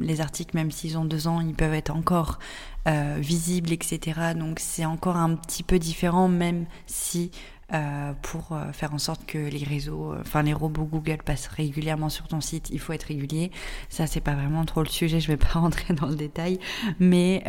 les 0.00 0.20
articles, 0.20 0.56
même 0.56 0.70
s'ils 0.70 0.96
ont 0.96 1.04
deux 1.04 1.26
ans, 1.26 1.40
ils 1.40 1.54
peuvent 1.54 1.74
être 1.74 1.94
encore 1.94 2.38
euh, 2.86 3.16
visibles, 3.18 3.72
etc. 3.72 4.34
Donc 4.36 4.60
c'est 4.60 4.84
encore 4.84 5.16
un 5.16 5.34
petit 5.34 5.64
peu 5.64 5.80
différent, 5.80 6.28
même 6.28 6.66
si 6.86 7.32
euh, 7.74 8.14
pour 8.22 8.52
euh, 8.52 8.72
faire 8.72 8.94
en 8.94 8.98
sorte 8.98 9.26
que 9.26 9.36
les 9.36 9.62
réseaux, 9.62 10.14
euh, 10.14 10.22
enfin 10.22 10.42
les 10.42 10.54
robots 10.54 10.86
Google 10.86 11.18
passent 11.22 11.48
régulièrement 11.48 12.08
sur 12.08 12.26
ton 12.26 12.40
site, 12.40 12.70
il 12.70 12.80
faut 12.80 12.94
être 12.94 13.02
régulier. 13.02 13.50
Ça, 13.90 14.06
c'est 14.06 14.22
pas 14.22 14.32
vraiment 14.32 14.64
trop 14.64 14.82
le 14.82 14.88
sujet, 14.88 15.20
je 15.20 15.28
vais 15.28 15.36
pas 15.36 15.48
rentrer 15.52 15.92
dans 15.92 16.06
le 16.06 16.14
détail, 16.14 16.58
mais 16.98 17.44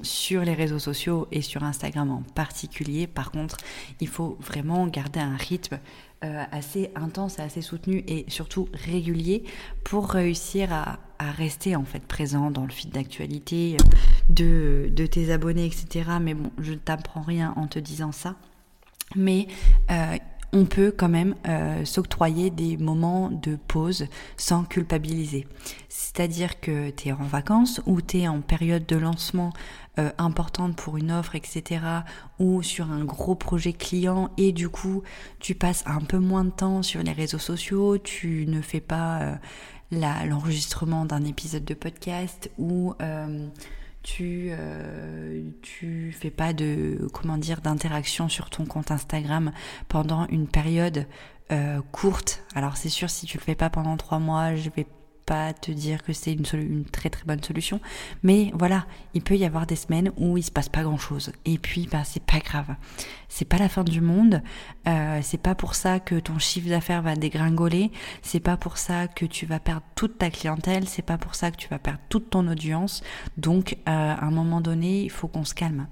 sur 0.00 0.40
les 0.42 0.54
réseaux 0.54 0.78
sociaux 0.78 1.28
et 1.30 1.42
sur 1.42 1.62
Instagram 1.62 2.10
en 2.10 2.22
particulier, 2.34 3.06
par 3.06 3.32
contre, 3.32 3.58
il 4.00 4.08
faut 4.08 4.38
vraiment 4.40 4.86
garder 4.86 5.20
un 5.20 5.36
rythme 5.36 5.78
assez 6.22 6.90
intense 6.94 7.38
et 7.38 7.42
assez 7.42 7.60
soutenu 7.60 8.04
et 8.06 8.24
surtout 8.28 8.68
régulier 8.72 9.44
pour 9.84 10.08
réussir 10.08 10.72
à, 10.72 10.98
rester 11.36 11.76
en 11.76 11.84
fait 11.84 12.04
présent 12.04 12.50
dans 12.50 12.64
le 12.64 12.72
feed 12.72 12.90
d'actualité 12.90 13.76
de 14.30 15.06
tes 15.06 15.30
abonnés, 15.30 15.66
etc. 15.66 16.10
Mais 16.20 16.34
bon, 16.34 16.50
je 16.58 16.72
ne 16.72 16.78
t'apprends 16.78 17.22
rien 17.22 17.52
en 17.56 17.66
te 17.66 17.78
disant 17.78 18.10
ça. 18.10 18.36
Mais 19.16 19.46
euh, 19.90 20.16
on 20.52 20.66
peut 20.66 20.92
quand 20.96 21.08
même 21.08 21.34
euh, 21.48 21.84
s'octroyer 21.84 22.50
des 22.50 22.76
moments 22.76 23.30
de 23.30 23.56
pause 23.56 24.06
sans 24.36 24.64
culpabiliser. 24.64 25.46
C'est-à-dire 25.88 26.60
que 26.60 26.90
tu 26.90 27.08
es 27.08 27.12
en 27.12 27.24
vacances 27.24 27.80
ou 27.86 28.02
tu 28.02 28.18
es 28.18 28.28
en 28.28 28.42
période 28.42 28.84
de 28.86 28.96
lancement 28.96 29.52
euh, 29.98 30.10
importante 30.18 30.76
pour 30.76 30.98
une 30.98 31.10
offre, 31.10 31.36
etc. 31.36 31.80
ou 32.38 32.62
sur 32.62 32.90
un 32.90 33.04
gros 33.04 33.34
projet 33.34 33.72
client 33.72 34.30
et 34.36 34.52
du 34.52 34.68
coup 34.68 35.02
tu 35.38 35.54
passes 35.54 35.84
un 35.86 36.00
peu 36.00 36.18
moins 36.18 36.44
de 36.44 36.50
temps 36.50 36.82
sur 36.82 37.02
les 37.02 37.12
réseaux 37.12 37.38
sociaux, 37.38 37.98
tu 37.98 38.46
ne 38.46 38.60
fais 38.60 38.80
pas 38.80 39.38
l'enregistrement 39.90 41.04
d'un 41.04 41.24
épisode 41.24 41.64
de 41.64 41.74
podcast 41.74 42.50
ou 42.58 42.94
tu 44.02 44.48
euh, 44.50 45.42
tu 45.62 46.12
fais 46.12 46.30
pas 46.30 46.52
de 46.52 47.08
comment 47.12 47.38
dire 47.38 47.60
d'interaction 47.60 48.28
sur 48.28 48.50
ton 48.50 48.64
compte 48.64 48.90
Instagram 48.90 49.52
pendant 49.88 50.26
une 50.28 50.48
période 50.48 51.06
euh, 51.50 51.80
courte. 51.92 52.44
Alors 52.54 52.76
c'est 52.76 52.88
sûr 52.88 53.10
si 53.10 53.26
tu 53.26 53.38
le 53.38 53.42
fais 53.42 53.54
pas 53.54 53.70
pendant 53.70 53.96
trois 53.96 54.18
mois, 54.18 54.54
je 54.54 54.70
vais 54.70 54.86
pas 55.24 55.52
te 55.52 55.70
dire 55.70 56.02
que 56.02 56.12
c'est 56.12 56.32
une, 56.32 56.84
très 56.84 57.10
très 57.10 57.24
bonne 57.24 57.42
solution, 57.42 57.80
mais 58.22 58.50
voilà, 58.54 58.86
il 59.14 59.22
peut 59.22 59.36
y 59.36 59.44
avoir 59.44 59.66
des 59.66 59.76
semaines 59.76 60.12
où 60.16 60.36
il 60.36 60.42
se 60.42 60.50
passe 60.50 60.68
pas 60.68 60.82
grand 60.82 60.98
chose. 60.98 61.32
Et 61.44 61.58
puis, 61.58 61.88
bah, 61.90 62.02
c'est 62.04 62.22
pas 62.22 62.38
grave. 62.38 62.74
C'est 63.28 63.44
pas 63.44 63.58
la 63.58 63.68
fin 63.68 63.84
du 63.84 64.00
monde. 64.00 64.42
Euh, 64.86 65.20
c'est 65.22 65.40
pas 65.40 65.54
pour 65.54 65.74
ça 65.74 66.00
que 66.00 66.18
ton 66.18 66.38
chiffre 66.38 66.68
d'affaires 66.68 67.02
va 67.02 67.16
dégringoler. 67.16 67.90
C'est 68.20 68.40
pas 68.40 68.56
pour 68.56 68.76
ça 68.76 69.08
que 69.08 69.24
tu 69.24 69.46
vas 69.46 69.58
perdre 69.58 69.86
toute 69.94 70.18
ta 70.18 70.30
clientèle. 70.30 70.86
C'est 70.88 71.02
pas 71.02 71.18
pour 71.18 71.34
ça 71.34 71.50
que 71.50 71.56
tu 71.56 71.68
vas 71.68 71.78
perdre 71.78 72.00
toute 72.08 72.30
ton 72.30 72.46
audience. 72.48 73.02
Donc, 73.36 73.76
euh, 73.88 73.90
à 73.90 74.24
un 74.24 74.30
moment 74.30 74.60
donné, 74.60 75.04
il 75.04 75.10
faut 75.10 75.28
qu'on 75.28 75.44
se 75.44 75.54
calme. 75.54 75.86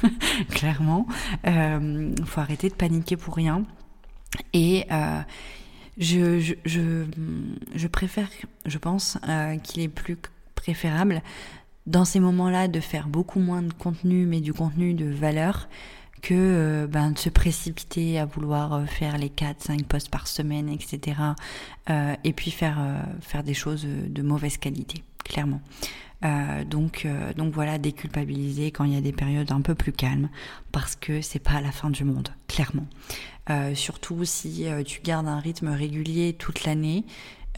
Clairement, 0.50 1.06
euh, 1.46 2.14
faut 2.24 2.40
arrêter 2.40 2.68
de 2.68 2.74
paniquer 2.74 3.16
pour 3.16 3.34
rien. 3.34 3.64
Et 4.52 4.86
euh, 4.90 5.20
je, 5.98 6.40
je, 6.40 6.54
je, 6.64 7.04
je 7.74 7.86
préfère, 7.86 8.28
je 8.64 8.78
pense, 8.78 9.18
euh, 9.28 9.56
qu'il 9.56 9.82
est 9.82 9.88
plus 9.88 10.16
préférable 10.54 11.22
dans 11.86 12.04
ces 12.04 12.20
moments-là 12.20 12.68
de 12.68 12.80
faire 12.80 13.08
beaucoup 13.08 13.40
moins 13.40 13.62
de 13.62 13.72
contenu, 13.72 14.26
mais 14.26 14.40
du 14.40 14.52
contenu 14.52 14.94
de 14.94 15.06
valeur, 15.06 15.68
que 16.22 16.34
euh, 16.34 16.86
ben, 16.88 17.12
de 17.12 17.18
se 17.18 17.28
précipiter 17.28 18.18
à 18.18 18.24
vouloir 18.26 18.72
euh, 18.72 18.86
faire 18.86 19.18
les 19.18 19.28
4-5 19.28 19.84
posts 19.84 20.10
par 20.10 20.26
semaine, 20.26 20.68
etc. 20.68 21.20
Euh, 21.90 22.16
et 22.24 22.32
puis 22.32 22.50
faire, 22.50 22.78
faire 23.20 23.42
des 23.42 23.54
choses 23.54 23.86
de 23.86 24.22
mauvaise 24.22 24.56
qualité, 24.56 25.02
clairement. 25.24 25.60
donc, 26.68 27.06
donc 27.36 27.54
voilà, 27.54 27.78
déculpabiliser 27.78 28.72
quand 28.72 28.84
il 28.84 28.94
y 28.94 28.96
a 28.96 29.00
des 29.00 29.12
périodes 29.12 29.52
un 29.52 29.60
peu 29.60 29.74
plus 29.74 29.92
calmes, 29.92 30.28
parce 30.72 30.96
que 30.96 31.20
c'est 31.20 31.38
pas 31.38 31.60
la 31.60 31.70
fin 31.70 31.90
du 31.90 32.04
monde, 32.04 32.30
clairement. 32.48 32.86
Euh, 33.48 33.74
surtout 33.74 34.24
si 34.24 34.66
euh, 34.66 34.82
tu 34.82 35.00
gardes 35.00 35.28
un 35.28 35.38
rythme 35.38 35.68
régulier 35.68 36.32
toute 36.32 36.64
l'année, 36.64 37.04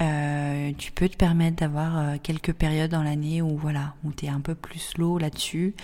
euh, 0.00 0.72
tu 0.76 0.92
peux 0.92 1.08
te 1.08 1.16
permettre 1.16 1.56
d'avoir 1.56 2.20
quelques 2.22 2.52
périodes 2.52 2.90
dans 2.90 3.02
l'année 3.02 3.42
où 3.42 3.56
voilà, 3.56 3.94
où 4.04 4.12
tu 4.12 4.26
es 4.26 4.28
un 4.28 4.40
peu 4.40 4.54
plus 4.54 4.78
slow 4.78 5.18
là-dessus, 5.18 5.74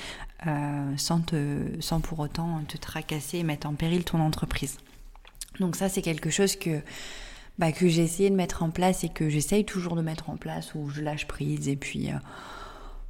sans, 0.97 1.21
te, 1.21 1.63
sans 1.81 2.01
pour 2.01 2.19
autant 2.21 2.61
te 2.69 2.77
tracasser 2.77 3.39
et 3.39 3.43
mettre 3.43 3.67
en 3.67 3.75
péril 3.75 4.05
ton 4.05 4.21
entreprise. 4.21 4.77
Donc 5.59 5.75
ça, 5.75 5.89
c'est 5.89 6.03
quelque 6.03 6.31
chose 6.31 6.55
que, 6.55 6.83
bah, 7.59 7.73
que 7.73 7.89
j'ai 7.89 8.03
essayé 8.03 8.31
de 8.31 8.37
mettre 8.37 8.63
en 8.63 8.71
place 8.71 9.05
et 9.05 9.09
que 9.09 9.29
j'essaye 9.31 9.65
toujours 9.65 9.97
de 9.97 10.03
mettre 10.03 10.31
en 10.31 10.37
place, 10.37 10.75
où 10.75 10.91
je 10.91 11.01
lâche 11.01 11.27
prise 11.27 11.67
et 11.67 11.77
puis 11.77 12.11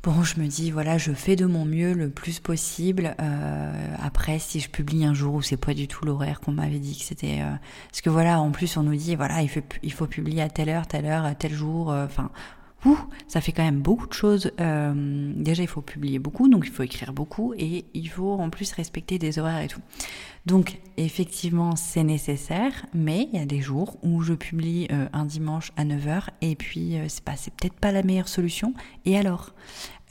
Bon, 0.05 0.23
je 0.23 0.39
me 0.39 0.47
dis, 0.47 0.71
voilà, 0.71 0.99
je 0.99 1.13
fais 1.13 1.35
de 1.35 1.47
mon 1.47 1.65
mieux 1.65 1.95
le 1.95 2.11
plus 2.11 2.39
possible. 2.39 3.17
Euh, 3.23 3.97
après, 4.03 4.39
si 4.39 4.61
je 4.61 4.69
publie 4.69 5.07
un 5.07 5.15
jour 5.15 5.37
où 5.37 5.41
c'est 5.41 5.57
pas 5.57 5.73
du 5.73 5.89
tout 5.89 6.05
l'horaire 6.05 6.41
qu'on 6.41 6.53
m'avait 6.53 6.79
dit 6.79 6.95
que 6.99 7.03
c'était... 7.03 7.41
Euh, 7.41 7.55
parce 7.89 8.03
que 8.03 8.11
voilà, 8.11 8.39
en 8.39 8.51
plus, 8.51 8.77
on 8.77 8.83
nous 8.83 8.97
dit, 8.97 9.17
voilà, 9.17 9.41
il 9.41 9.49
faut, 9.49 10.07
publier 10.07 10.43
à 10.43 10.51
telle 10.51 10.69
heure, 10.69 10.87
telle 10.87 11.07
heure, 11.07 11.25
à 11.25 11.35
tel 11.35 11.55
jour. 11.55 11.91
Euh, 11.91 12.05
enfin, 12.05 12.31
ça 13.29 13.41
fait 13.41 13.53
quand 13.53 13.65
même 13.65 13.81
beaucoup 13.81 14.07
de 14.07 14.13
choses. 14.13 14.53
déjà, 14.59 15.63
il 15.63 15.69
faut 15.69 15.81
publier 15.81 16.19
beaucoup, 16.19 16.49
donc 16.49 16.65
il 16.67 16.73
faut 16.73 16.83
écrire 16.83 17.13
beaucoup. 17.13 17.55
Et 17.59 17.85
il 17.95 18.09
faut 18.09 18.33
en 18.33 18.51
plus 18.51 18.73
respecter 18.73 19.19
des 19.19 19.39
horaires 19.39 19.63
et 19.63 19.69
tout. 19.69 19.81
Donc, 20.47 20.79
effectivement, 20.99 21.75
c'est 21.77 22.05
nécessaire. 22.05 22.87
Mais 22.93 23.29
il 23.33 23.39
y 23.39 23.43
a 23.43 23.47
des 23.47 23.61
jours 23.61 23.97
où 24.03 24.23
je 24.23 24.35
publie 24.35 24.89
un 25.13 25.25
dimanche 25.25 25.73
à 25.77 25.85
9h. 25.85 26.29
Et 26.43 26.55
puis, 26.57 26.97
c'est 27.09 27.25
pas, 27.25 27.37
c'est 27.37 27.55
peut-être 27.55 27.75
pas 27.75 27.93
la 27.93 28.03
meilleure 28.03 28.29
solution. 28.29 28.75
Et 29.05 29.17
alors? 29.17 29.53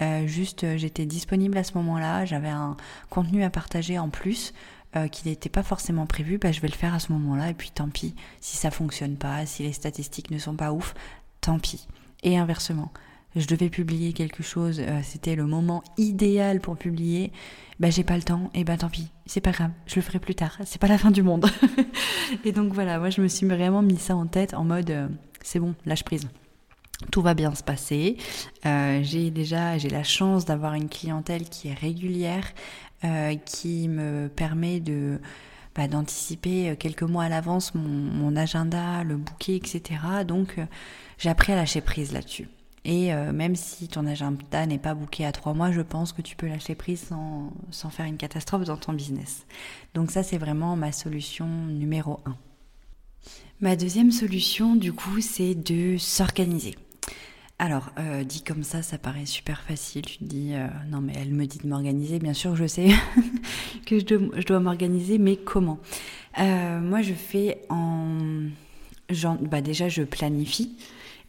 Euh, 0.01 0.27
juste, 0.27 0.63
euh, 0.63 0.77
j'étais 0.77 1.05
disponible 1.05 1.57
à 1.57 1.63
ce 1.63 1.77
moment-là, 1.77 2.25
j'avais 2.25 2.49
un 2.49 2.75
contenu 3.09 3.43
à 3.43 3.49
partager 3.49 3.99
en 3.99 4.09
plus 4.09 4.53
euh, 4.95 5.07
qui 5.07 5.27
n'était 5.27 5.49
pas 5.49 5.63
forcément 5.63 6.05
prévu, 6.05 6.37
bah, 6.37 6.51
je 6.51 6.61
vais 6.61 6.67
le 6.67 6.73
faire 6.73 6.93
à 6.93 6.99
ce 6.99 7.11
moment-là 7.13 7.49
et 7.49 7.53
puis 7.53 7.71
tant 7.71 7.89
pis. 7.89 8.15
Si 8.41 8.57
ça 8.57 8.71
fonctionne 8.71 9.17
pas, 9.17 9.45
si 9.45 9.63
les 9.63 9.73
statistiques 9.73 10.31
ne 10.31 10.39
sont 10.39 10.55
pas 10.55 10.71
ouf, 10.73 10.95
tant 11.41 11.59
pis. 11.59 11.87
Et 12.23 12.37
inversement, 12.37 12.91
je 13.35 13.45
devais 13.47 13.69
publier 13.69 14.13
quelque 14.13 14.43
chose, 14.43 14.81
c'était 15.03 15.35
le 15.35 15.45
moment 15.45 15.83
idéal 15.97 16.61
pour 16.61 16.77
publier, 16.77 17.31
bah 17.79 17.89
j'ai 17.89 18.03
pas 18.03 18.15
le 18.15 18.23
temps, 18.23 18.49
et 18.53 18.63
bah 18.63 18.77
tant 18.77 18.89
pis, 18.89 19.09
c'est 19.25 19.41
pas 19.41 19.51
grave, 19.51 19.71
je 19.87 19.95
le 19.95 20.01
ferai 20.01 20.19
plus 20.19 20.35
tard, 20.35 20.57
c'est 20.65 20.79
pas 20.79 20.87
la 20.87 20.97
fin 20.97 21.11
du 21.11 21.23
monde. 21.23 21.45
et 22.45 22.51
donc 22.51 22.73
voilà, 22.73 22.99
moi 22.99 23.09
je 23.09 23.21
me 23.21 23.27
suis 23.27 23.45
vraiment 23.45 23.81
mis 23.81 23.97
ça 23.97 24.15
en 24.15 24.27
tête 24.27 24.53
en 24.53 24.63
mode 24.63 25.09
c'est 25.43 25.59
bon, 25.59 25.75
lâche 25.85 26.03
prise. 26.03 26.27
Tout 27.11 27.21
va 27.21 27.33
bien 27.33 27.53
se 27.53 27.63
passer. 27.63 28.17
Euh, 28.65 29.01
j'ai 29.03 29.29
déjà 29.29 29.77
j'ai 29.77 29.89
la 29.89 30.03
chance 30.03 30.45
d'avoir 30.45 30.73
une 30.73 30.89
clientèle 30.89 31.49
qui 31.49 31.67
est 31.67 31.73
régulière, 31.73 32.45
euh, 33.03 33.35
qui 33.35 33.87
me 33.89 34.29
permet 34.29 34.79
de 34.79 35.19
d'anticiper 35.75 36.75
quelques 36.77 37.03
mois 37.03 37.23
à 37.23 37.29
l'avance 37.29 37.73
mon, 37.73 37.81
mon, 37.81 38.35
agenda, 38.35 39.03
le 39.03 39.17
bouquet, 39.17 39.55
etc. 39.55 39.99
Donc 40.25 40.55
euh, 40.57 40.65
j'ai 41.17 41.29
appris 41.29 41.53
à 41.53 41.55
lâcher 41.55 41.81
prise 41.81 42.11
là-dessus. 42.13 42.47
Et 42.85 43.13
euh, 43.13 43.31
même 43.31 43.55
si 43.55 43.87
ton 43.87 44.05
agenda 44.05 44.65
n'est 44.65 44.77
pas 44.77 44.93
bouqué 44.93 45.25
à 45.25 45.31
trois 45.31 45.53
mois, 45.53 45.71
je 45.71 45.81
pense 45.81 46.11
que 46.11 46.21
tu 46.21 46.35
peux 46.35 46.47
lâcher 46.47 46.75
prise 46.75 47.01
sans, 47.01 47.53
sans 47.71 47.89
faire 47.89 48.05
une 48.05 48.17
catastrophe 48.17 48.65
dans 48.65 48.77
ton 48.77 48.93
business. 48.93 49.45
Donc 49.93 50.11
ça 50.11 50.21
c'est 50.23 50.37
vraiment 50.37 50.75
ma 50.75 50.91
solution 50.91 51.47
numéro 51.47 52.19
un. 52.25 52.35
Ma 53.61 53.77
deuxième 53.77 54.11
solution, 54.11 54.75
du 54.75 54.91
coup, 54.91 55.21
c'est 55.21 55.55
de 55.55 55.95
s'organiser. 55.97 56.75
Alors, 57.63 57.91
euh, 57.97 58.25
dit 58.25 58.41
comme 58.41 58.61
ça, 58.61 58.81
ça 58.81 58.97
paraît 58.97 59.25
super 59.25 59.61
facile. 59.61 60.01
Tu 60.01 60.17
te 60.17 60.25
dis, 60.25 60.51
euh, 60.53 60.67
non, 60.91 60.99
mais 60.99 61.13
elle 61.15 61.31
me 61.31 61.45
dit 61.45 61.59
de 61.59 61.67
m'organiser. 61.69 62.19
Bien 62.19 62.33
sûr, 62.33 62.57
je 62.57 62.67
sais 62.67 62.89
que 63.85 63.99
je 63.99 64.45
dois, 64.45 64.59
m'organiser, 64.59 65.17
mais 65.17 65.37
comment? 65.37 65.79
Euh, 66.39 66.81
Moi, 66.81 67.01
je 67.01 67.13
fais 67.13 67.61
en. 67.69 68.17
Bah 69.43 69.61
déjà, 69.61 69.87
je 69.87 70.03
planifie. 70.03 70.75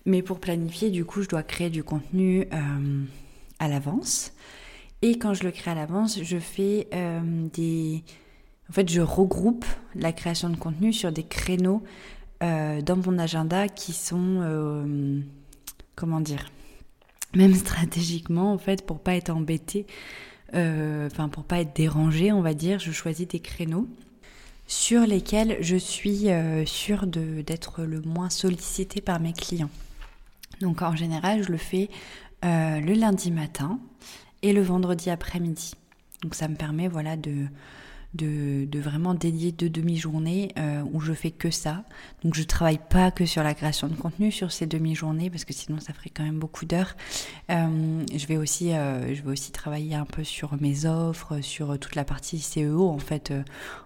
Mais 0.06 0.22
pour 0.22 0.40
planifier, 0.40 0.90
du 0.90 1.04
coup, 1.04 1.22
je 1.22 1.28
dois 1.28 1.44
créer 1.44 1.70
du 1.70 1.84
contenu 1.84 2.48
à 3.60 3.68
l'avance. 3.68 4.32
Et 5.02 5.18
quand 5.18 5.34
je 5.34 5.44
le 5.44 5.52
crée 5.52 5.70
à 5.70 5.76
l'avance, 5.76 6.18
je 6.20 6.38
fais 6.38 6.88
des. 7.52 8.02
En 8.68 8.72
fait, 8.72 8.90
je 8.90 9.00
regroupe 9.00 9.64
la 9.94 10.12
création 10.12 10.50
de 10.50 10.56
contenu 10.56 10.92
sur 10.92 11.12
des 11.12 11.22
créneaux 11.22 11.84
dans 12.40 12.96
mon 13.06 13.18
agenda 13.20 13.68
qui 13.68 13.92
sont 13.92 15.22
comment 15.94 16.20
dire, 16.20 16.50
même 17.34 17.54
stratégiquement, 17.54 18.52
en 18.52 18.58
fait, 18.58 18.86
pour 18.86 19.00
pas 19.00 19.14
être 19.14 19.30
embêté, 19.30 19.86
euh, 20.54 21.06
enfin, 21.06 21.28
pour 21.28 21.44
pas 21.44 21.60
être 21.60 21.74
dérangé, 21.74 22.32
on 22.32 22.42
va 22.42 22.54
dire, 22.54 22.78
je 22.78 22.92
choisis 22.92 23.26
des 23.26 23.40
créneaux 23.40 23.88
sur 24.66 25.02
lesquels 25.02 25.58
je 25.60 25.76
suis 25.76 26.30
euh, 26.30 26.64
sûre 26.64 27.06
d'être 27.06 27.82
le 27.82 28.00
moins 28.00 28.30
sollicité 28.30 29.00
par 29.00 29.20
mes 29.20 29.32
clients. 29.32 29.70
Donc 30.60 30.82
en 30.82 30.96
général, 30.96 31.42
je 31.42 31.50
le 31.50 31.58
fais 31.58 31.90
euh, 32.44 32.80
le 32.80 32.92
lundi 32.94 33.30
matin 33.30 33.78
et 34.42 34.52
le 34.52 34.62
vendredi 34.62 35.10
après-midi. 35.10 35.74
Donc 36.22 36.34
ça 36.34 36.48
me 36.48 36.54
permet 36.54 36.88
voilà 36.88 37.16
de 37.16 37.46
de, 38.14 38.78
vraiment 38.78 39.14
dédier 39.14 39.52
deux 39.52 39.68
demi-journées 39.68 40.52
euh, 40.58 40.82
où 40.92 41.00
je 41.00 41.12
fais 41.12 41.30
que 41.30 41.50
ça. 41.50 41.84
Donc 42.22 42.34
je 42.34 42.42
travaille 42.42 42.78
pas 42.90 43.10
que 43.10 43.26
sur 43.26 43.42
la 43.42 43.54
création 43.54 43.88
de 43.88 43.94
contenu 43.94 44.30
sur 44.30 44.52
ces 44.52 44.66
demi-journées 44.66 45.30
parce 45.30 45.44
que 45.44 45.52
sinon 45.52 45.80
ça 45.80 45.92
ferait 45.92 46.10
quand 46.10 46.24
même 46.24 46.38
beaucoup 46.38 46.64
d'heures. 46.64 46.96
Euh, 47.50 48.04
je 48.14 48.26
vais 48.26 48.36
aussi 48.36 48.72
euh, 48.72 49.14
je 49.14 49.22
vais 49.22 49.30
aussi 49.30 49.52
travailler 49.52 49.94
un 49.94 50.04
peu 50.04 50.24
sur 50.24 50.60
mes 50.60 50.86
offres, 50.86 51.40
sur 51.40 51.78
toute 51.78 51.94
la 51.94 52.04
partie 52.04 52.38
CEO 52.38 52.88
en 52.88 52.98
fait 52.98 53.32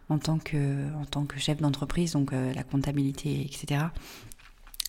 en 0.09 0.19
tant 0.19 0.39
que 0.39 0.93
en 0.95 1.05
tant 1.05 1.25
que 1.25 1.39
chef 1.39 1.61
d'entreprise 1.61 2.13
donc 2.13 2.33
la 2.33 2.63
comptabilité 2.63 3.41
etc. 3.43 3.87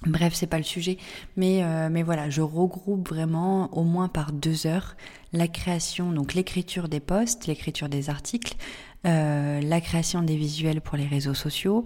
Bref, 0.06 0.34
c'est 0.34 0.48
pas 0.48 0.58
le 0.58 0.64
sujet, 0.64 0.98
mais 1.36 1.62
mais 1.90 2.04
voilà, 2.04 2.30
je 2.30 2.42
regroupe 2.42 3.10
vraiment 3.10 3.74
au 3.78 3.84
moins 3.84 4.08
par 4.08 4.32
deux 4.32 4.66
heures 4.66 4.96
la 5.34 5.48
création, 5.48 6.12
donc 6.12 6.34
l'écriture 6.34 6.90
des 6.90 7.00
posts, 7.00 7.48
l'écriture 7.48 7.90
des 7.90 8.10
articles, 8.10 8.56
la 9.04 9.82
création 9.82 10.22
des 10.22 10.36
visuels 10.36 10.82
pour 10.82 10.98
les 10.98 11.08
réseaux 11.08 11.34
sociaux. 11.34 11.86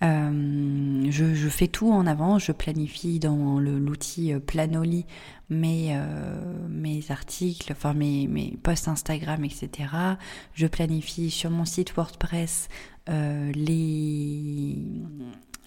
Je, 0.00 1.08
je, 1.10 1.48
fais 1.48 1.68
tout 1.68 1.90
en 1.92 2.06
avance, 2.06 2.44
je 2.44 2.52
planifie 2.52 3.18
dans 3.18 3.58
l'outil 3.60 4.32
Planoli 4.46 5.06
mes, 5.50 5.96
mes 6.68 7.02
articles, 7.10 7.72
enfin 7.72 7.94
mes, 7.94 8.26
mes 8.26 8.56
posts 8.62 8.88
Instagram, 8.88 9.44
etc. 9.44 9.70
Je 10.54 10.66
planifie 10.66 11.30
sur 11.30 11.50
mon 11.50 11.64
site 11.64 11.94
WordPress 11.94 12.68
les 13.08 14.76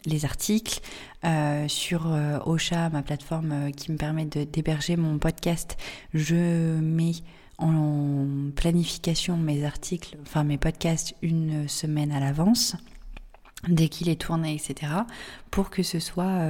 les 0.05 0.25
articles 0.25 0.79
euh, 1.23 1.67
sur 1.67 2.11
euh, 2.11 2.39
Ocha, 2.45 2.89
ma 2.89 3.01
plateforme 3.01 3.51
euh, 3.51 3.71
qui 3.71 3.91
me 3.91 3.97
permet 3.97 4.25
d'héberger 4.25 4.95
mon 4.95 5.17
podcast. 5.17 5.77
Je 6.13 6.79
mets 6.79 7.13
en 7.57 8.51
planification 8.55 9.37
mes 9.37 9.65
articles, 9.65 10.17
enfin 10.21 10.43
mes 10.43 10.57
podcasts 10.57 11.15
une 11.21 11.67
semaine 11.67 12.11
à 12.11 12.19
l'avance, 12.19 12.75
dès 13.67 13.87
qu'il 13.87 14.09
est 14.09 14.19
tourné, 14.19 14.55
etc. 14.55 14.91
Pour 15.51 15.69
que 15.69 15.83
ce 15.83 15.99
soit... 15.99 16.41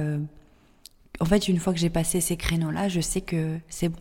en 1.20 1.24
fait, 1.24 1.48
une 1.48 1.58
fois 1.58 1.72
que 1.72 1.78
j'ai 1.78 1.90
passé 1.90 2.20
ces 2.20 2.36
créneaux-là, 2.36 2.88
je 2.88 3.00
sais 3.00 3.20
que 3.20 3.58
c'est 3.68 3.88
bon 3.88 4.00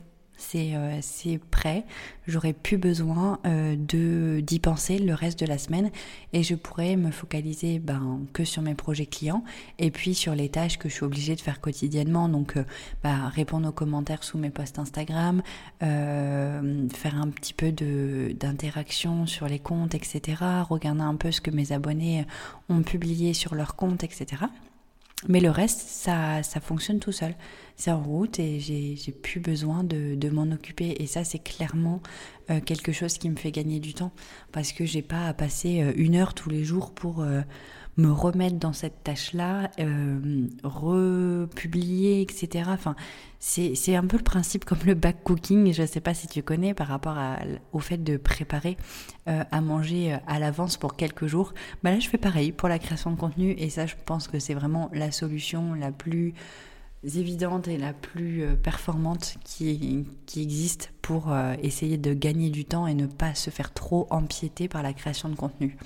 euh, 0.55 0.97
c'est 1.01 1.39
prêt. 1.51 1.85
J'aurais 2.27 2.53
plus 2.53 2.77
besoin 2.77 3.39
euh, 3.45 3.75
de 3.77 4.41
d'y 4.41 4.59
penser 4.59 4.97
le 4.99 5.13
reste 5.13 5.39
de 5.39 5.45
la 5.45 5.57
semaine 5.57 5.91
et 6.33 6.43
je 6.43 6.55
pourrais 6.55 6.95
me 6.95 7.11
focaliser 7.11 7.79
ben, 7.79 8.21
que 8.33 8.43
sur 8.43 8.61
mes 8.61 8.75
projets 8.75 9.05
clients 9.05 9.43
et 9.79 9.91
puis 9.91 10.15
sur 10.15 10.35
les 10.35 10.49
tâches 10.49 10.77
que 10.77 10.89
je 10.89 10.95
suis 10.95 11.03
obligée 11.03 11.35
de 11.35 11.41
faire 11.41 11.61
quotidiennement. 11.61 12.29
Donc, 12.29 12.57
euh, 12.57 12.63
bah, 13.03 13.29
répondre 13.29 13.69
aux 13.69 13.73
commentaires 13.73 14.23
sous 14.23 14.37
mes 14.37 14.49
posts 14.49 14.79
Instagram, 14.79 15.41
faire 15.79 17.15
un 17.15 17.29
petit 17.29 17.53
peu 17.53 17.71
d'interaction 17.71 19.25
sur 19.25 19.47
les 19.47 19.59
comptes, 19.59 19.95
etc. 19.95 20.37
Regarder 20.69 21.01
un 21.01 21.15
peu 21.15 21.31
ce 21.31 21.41
que 21.41 21.51
mes 21.51 21.71
abonnés 21.71 22.25
ont 22.69 22.81
publié 22.81 23.33
sur 23.33 23.55
leurs 23.55 23.75
comptes, 23.75 24.03
etc. 24.03 24.45
Mais 25.27 25.39
le 25.39 25.49
reste, 25.49 25.81
ça, 25.81 26.43
ça 26.43 26.59
fonctionne 26.59 26.99
tout 26.99 27.11
seul. 27.11 27.35
C'est 27.77 27.91
en 27.91 28.01
route 28.01 28.39
et 28.39 28.59
j'ai 28.59 29.11
plus 29.11 29.39
besoin 29.39 29.83
de, 29.83 30.15
de 30.15 30.29
m'en 30.29 30.51
occuper. 30.51 30.95
Et 30.99 31.07
ça, 31.07 31.23
c'est 31.23 31.39
clairement 31.39 32.01
euh, 32.49 32.59
quelque 32.59 32.91
chose 32.91 33.17
qui 33.17 33.29
me 33.29 33.35
fait 33.35 33.51
gagner 33.51 33.79
du 33.79 33.93
temps 33.93 34.11
parce 34.51 34.71
que 34.71 34.85
j'ai 34.85 35.01
pas 35.01 35.27
à 35.27 35.33
passer 35.33 35.81
euh, 35.81 35.93
une 35.95 36.15
heure 36.15 36.33
tous 36.33 36.49
les 36.49 36.63
jours 36.63 36.93
pour 36.93 37.21
euh, 37.21 37.41
me 37.97 38.11
remettre 38.11 38.57
dans 38.57 38.73
cette 38.73 39.03
tâche-là, 39.03 39.71
euh, 39.79 40.47
republier, 40.63 42.21
etc. 42.21 42.69
Enfin, 42.69 42.95
c'est 43.39 43.95
un 43.95 44.05
peu 44.05 44.17
le 44.17 44.23
principe 44.23 44.65
comme 44.65 44.79
le 44.85 44.95
back 44.95 45.23
cooking, 45.23 45.71
je 45.71 45.83
ne 45.83 45.87
sais 45.87 46.01
pas 46.01 46.13
si 46.13 46.27
tu 46.27 46.41
connais 46.41 46.73
par 46.73 46.87
rapport 46.87 47.17
au 47.71 47.79
fait 47.79 48.03
de 48.03 48.17
préparer 48.17 48.75
euh, 49.27 49.43
à 49.49 49.61
manger 49.61 50.13
euh, 50.13 50.17
à 50.27 50.39
l'avance 50.39 50.77
pour 50.77 50.95
quelques 50.95 51.27
jours. 51.27 51.53
Bah 51.83 51.91
là, 51.91 51.99
je 51.99 52.09
fais 52.09 52.17
pareil 52.17 52.51
pour 52.51 52.67
la 52.67 52.79
création 52.79 53.11
de 53.11 53.15
contenu 53.15 53.51
et 53.57 53.69
ça, 53.69 53.85
je 53.85 53.95
pense 54.05 54.27
que 54.27 54.39
c'est 54.39 54.55
vraiment 54.55 54.89
la 54.93 55.11
solution 55.11 55.73
la 55.73 55.91
plus 55.91 56.33
évidente 57.03 57.67
et 57.67 57.77
la 57.77 57.93
plus 57.93 58.43
performante 58.63 59.35
qui, 59.43 60.07
qui 60.25 60.41
existe 60.41 60.91
pour 61.03 61.31
essayer 61.61 61.99
de 61.99 62.15
gagner 62.15 62.49
du 62.49 62.65
temps 62.65 62.87
et 62.87 62.95
ne 62.95 63.05
pas 63.05 63.35
se 63.35 63.51
faire 63.51 63.73
trop 63.73 64.07
empiéter 64.09 64.67
par 64.67 64.81
la 64.81 64.91
création 64.91 65.29
de 65.29 65.35
contenu. 65.35 65.77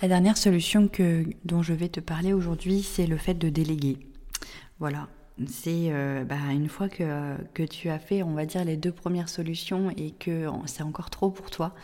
La 0.00 0.06
dernière 0.06 0.36
solution 0.36 0.86
que, 0.86 1.24
dont 1.44 1.62
je 1.62 1.72
vais 1.72 1.88
te 1.88 1.98
parler 1.98 2.32
aujourd'hui, 2.32 2.82
c'est 2.84 3.06
le 3.06 3.16
fait 3.16 3.34
de 3.34 3.48
déléguer. 3.48 3.98
Voilà, 4.78 5.08
c'est 5.48 5.88
euh, 5.90 6.22
bah, 6.22 6.36
une 6.52 6.68
fois 6.68 6.88
que, 6.88 7.36
que, 7.52 7.64
tu 7.64 7.88
as 7.88 7.98
fait, 7.98 8.22
on 8.22 8.34
va 8.34 8.46
dire, 8.46 8.64
les 8.64 8.76
deux 8.76 8.92
premières 8.92 9.28
solutions 9.28 9.90
et 9.96 10.12
que 10.12 10.46
c'est 10.66 10.84
encore 10.84 11.10
trop 11.10 11.30
pour 11.30 11.50
toi, 11.50 11.74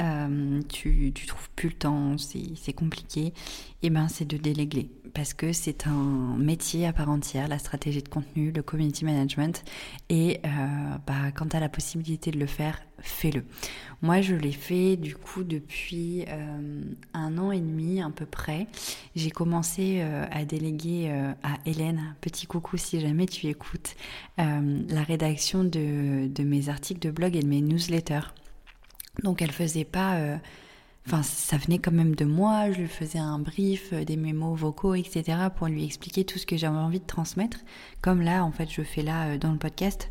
euh, 0.00 0.60
tu, 0.70 1.12
tu 1.14 1.26
trouves 1.26 1.50
plus 1.50 1.68
le 1.68 1.74
temps, 1.76 2.16
c'est 2.18 2.72
compliqué, 2.72 3.26
et 3.26 3.34
eh 3.82 3.90
ben 3.90 4.08
c'est 4.08 4.24
de 4.24 4.36
déléguer 4.36 4.90
parce 5.14 5.34
que 5.34 5.52
c'est 5.52 5.86
un 5.86 6.36
métier 6.38 6.86
à 6.86 6.92
part 6.92 7.10
entière, 7.10 7.48
la 7.48 7.58
stratégie 7.58 8.02
de 8.02 8.08
contenu, 8.08 8.52
le 8.52 8.62
community 8.62 9.04
management, 9.04 9.64
et 10.08 10.40
euh, 10.44 10.48
bah, 11.06 11.32
quand 11.34 11.48
tu 11.48 11.56
as 11.56 11.60
la 11.60 11.68
possibilité 11.68 12.30
de 12.30 12.38
le 12.38 12.46
faire, 12.46 12.80
fais-le. 12.98 13.44
Moi, 14.00 14.20
je 14.20 14.34
l'ai 14.34 14.52
fait 14.52 14.96
du 14.96 15.14
coup 15.14 15.44
depuis 15.44 16.24
euh, 16.28 16.82
un 17.14 17.38
an 17.38 17.52
et 17.52 17.60
demi 17.60 18.00
à 18.00 18.10
peu 18.10 18.26
près. 18.26 18.66
J'ai 19.14 19.30
commencé 19.30 19.98
euh, 20.00 20.24
à 20.30 20.44
déléguer 20.44 21.10
à 21.42 21.58
Hélène, 21.66 22.14
petit 22.20 22.46
coucou 22.46 22.76
si 22.76 23.00
jamais 23.00 23.26
tu 23.26 23.46
écoutes, 23.46 23.94
la 24.38 25.02
rédaction 25.02 25.64
de, 25.64 26.28
de 26.28 26.42
mes 26.42 26.68
articles 26.68 27.00
de 27.00 27.10
blog 27.10 27.36
et 27.36 27.42
de 27.42 27.48
mes 27.48 27.60
newsletters. 27.60 28.32
Donc 29.22 29.42
elle 29.42 29.52
faisait 29.52 29.84
pas 29.84 30.38
Enfin, 31.06 31.22
ça 31.22 31.56
venait 31.56 31.78
quand 31.78 31.92
même 31.92 32.14
de 32.14 32.24
moi, 32.24 32.70
je 32.70 32.80
lui 32.80 32.88
faisais 32.88 33.18
un 33.18 33.38
brief, 33.38 33.92
euh, 33.92 34.04
des 34.04 34.16
mémos 34.16 34.56
vocaux, 34.56 34.94
etc. 34.94 35.38
pour 35.56 35.66
lui 35.66 35.84
expliquer 35.84 36.24
tout 36.24 36.38
ce 36.38 36.46
que 36.46 36.56
j'avais 36.56 36.76
envie 36.76 37.00
de 37.00 37.06
transmettre, 37.06 37.58
comme 38.00 38.22
là, 38.22 38.44
en 38.44 38.52
fait, 38.52 38.70
je 38.70 38.82
fais 38.82 39.02
là 39.02 39.26
euh, 39.26 39.38
dans 39.38 39.50
le 39.50 39.58
podcast. 39.58 40.10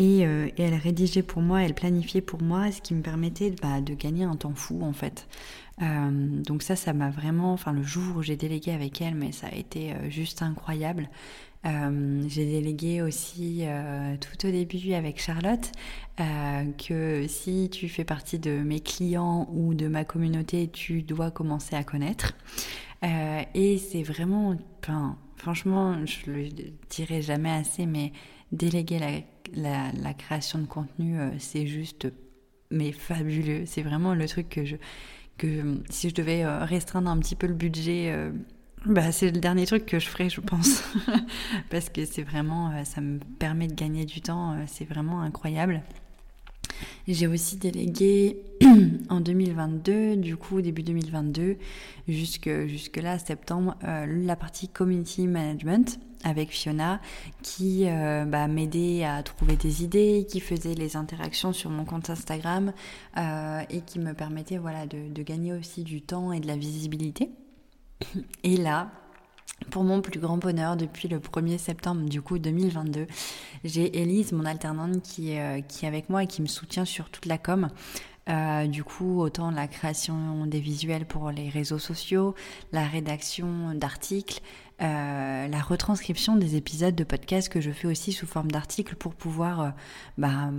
Euh, 0.00 0.48
et, 0.56 0.62
elle 0.62 0.74
rédigeait 0.74 1.22
pour 1.22 1.42
moi, 1.42 1.62
elle 1.62 1.74
planifiait 1.74 2.20
pour 2.20 2.42
moi, 2.42 2.72
ce 2.72 2.80
qui 2.80 2.94
me 2.94 3.02
permettait 3.02 3.54
bah, 3.62 3.80
de 3.80 3.94
gagner 3.94 4.24
un 4.24 4.36
temps 4.36 4.54
fou, 4.54 4.82
en 4.82 4.92
fait. 4.92 5.28
donc 5.80 6.62
ça, 6.62 6.76
ça 6.76 6.92
m'a 6.92 7.10
vraiment, 7.10 7.52
enfin 7.52 7.72
le 7.72 7.82
jour 7.82 8.16
où 8.16 8.22
j'ai 8.22 8.36
délégué 8.36 8.72
avec 8.72 9.00
elle, 9.00 9.14
mais 9.14 9.32
ça 9.32 9.48
a 9.48 9.54
été 9.56 9.92
juste 10.08 10.42
incroyable. 10.42 11.08
Euh, 11.64 12.24
j'ai 12.26 12.44
délégué 12.44 13.02
aussi 13.02 13.60
euh, 13.62 14.16
tout 14.16 14.48
au 14.48 14.50
début 14.50 14.94
avec 14.94 15.20
Charlotte 15.20 15.70
euh, 16.18 16.64
que 16.72 17.26
si 17.28 17.70
tu 17.70 17.88
fais 17.88 18.02
partie 18.04 18.40
de 18.40 18.50
mes 18.50 18.80
clients 18.80 19.48
ou 19.52 19.74
de 19.74 19.86
ma 19.86 20.04
communauté, 20.04 20.68
tu 20.68 21.02
dois 21.02 21.30
commencer 21.30 21.76
à 21.76 21.84
connaître. 21.84 22.34
et 23.02 23.78
c'est 23.78 24.02
vraiment, 24.02 24.56
enfin, 24.82 25.16
franchement, 25.36 26.04
je 26.04 26.30
le 26.30 26.48
dirai 26.90 27.22
jamais 27.22 27.50
assez, 27.50 27.86
mais 27.86 28.12
déléguer 28.50 28.98
la, 28.98 29.10
la 29.54 30.14
création 30.14 30.58
de 30.58 30.66
contenu, 30.66 31.18
c'est 31.38 31.66
juste, 31.66 32.08
mais 32.70 32.92
fabuleux. 32.92 33.64
C'est 33.66 33.82
vraiment 33.82 34.14
le 34.14 34.26
truc 34.26 34.48
que 34.48 34.64
je, 34.64 34.76
que 35.38 35.80
si 35.90 36.10
je 36.10 36.14
devais 36.14 36.46
restreindre 36.46 37.10
un 37.10 37.18
petit 37.18 37.36
peu 37.36 37.46
le 37.46 37.54
budget 37.54 38.30
bah, 38.86 39.12
c'est 39.12 39.30
le 39.30 39.40
dernier 39.40 39.66
truc 39.66 39.86
que 39.86 39.98
je 39.98 40.08
ferai, 40.08 40.28
je 40.28 40.40
pense. 40.40 40.82
Parce 41.70 41.88
que 41.88 42.04
c'est 42.04 42.22
vraiment, 42.22 42.70
euh, 42.70 42.84
ça 42.84 43.00
me 43.00 43.18
permet 43.38 43.68
de 43.68 43.74
gagner 43.74 44.04
du 44.04 44.20
temps, 44.20 44.52
euh, 44.52 44.64
c'est 44.66 44.84
vraiment 44.84 45.20
incroyable. 45.20 45.82
J'ai 47.08 47.26
aussi 47.26 47.56
délégué 47.56 48.42
en 49.08 49.20
2022, 49.20 50.16
du 50.16 50.36
coup 50.36 50.62
début 50.62 50.82
2022, 50.82 51.56
jusque, 52.08 52.50
jusque 52.66 52.96
là, 52.96 53.18
septembre, 53.18 53.76
euh, 53.84 54.06
la 54.06 54.36
partie 54.36 54.68
community 54.68 55.26
management 55.26 55.98
avec 56.24 56.50
Fiona 56.50 57.00
qui 57.42 57.84
bah, 57.84 58.46
m'aidait 58.46 59.02
à 59.02 59.20
trouver 59.24 59.56
des 59.56 59.82
idées, 59.82 60.24
qui 60.30 60.38
faisait 60.38 60.74
les 60.74 60.94
interactions 60.96 61.52
sur 61.52 61.68
mon 61.68 61.84
compte 61.84 62.10
Instagram 62.10 62.72
et 63.16 63.80
qui 63.80 63.98
me 63.98 64.12
permettait 64.12 64.58
voilà, 64.58 64.86
de, 64.86 65.22
gagner 65.24 65.52
aussi 65.52 65.82
du 65.82 66.00
temps 66.00 66.32
et 66.32 66.38
de 66.38 66.46
la 66.46 66.56
visibilité. 66.56 67.30
Et 68.44 68.56
là, 68.56 68.92
pour 69.70 69.84
mon 69.84 70.00
plus 70.00 70.18
grand 70.18 70.36
bonheur, 70.36 70.76
depuis 70.76 71.08
le 71.08 71.18
1er 71.18 71.58
septembre 71.58 72.08
du 72.08 72.22
coup 72.22 72.38
2022, 72.38 73.06
j'ai 73.64 74.00
Elise, 74.00 74.32
mon 74.32 74.44
alternante, 74.44 75.02
qui, 75.02 75.38
euh, 75.38 75.60
qui 75.60 75.84
est 75.84 75.88
avec 75.88 76.08
moi 76.08 76.24
et 76.24 76.26
qui 76.26 76.42
me 76.42 76.46
soutient 76.46 76.84
sur 76.84 77.10
toute 77.10 77.26
la 77.26 77.38
com. 77.38 77.68
Euh, 78.28 78.66
du 78.66 78.84
coup, 78.84 79.20
autant 79.20 79.50
la 79.50 79.66
création 79.66 80.46
des 80.46 80.60
visuels 80.60 81.06
pour 81.06 81.30
les 81.30 81.48
réseaux 81.48 81.80
sociaux, 81.80 82.34
la 82.70 82.86
rédaction 82.86 83.74
d'articles, 83.74 84.40
euh, 84.80 85.48
la 85.48 85.60
retranscription 85.60 86.36
des 86.36 86.54
épisodes 86.54 86.94
de 86.94 87.04
podcast 87.04 87.48
que 87.48 87.60
je 87.60 87.72
fais 87.72 87.88
aussi 87.88 88.12
sous 88.12 88.26
forme 88.26 88.50
d'articles 88.50 88.94
pour 88.94 89.14
pouvoir 89.14 89.72
bah, 90.18 90.50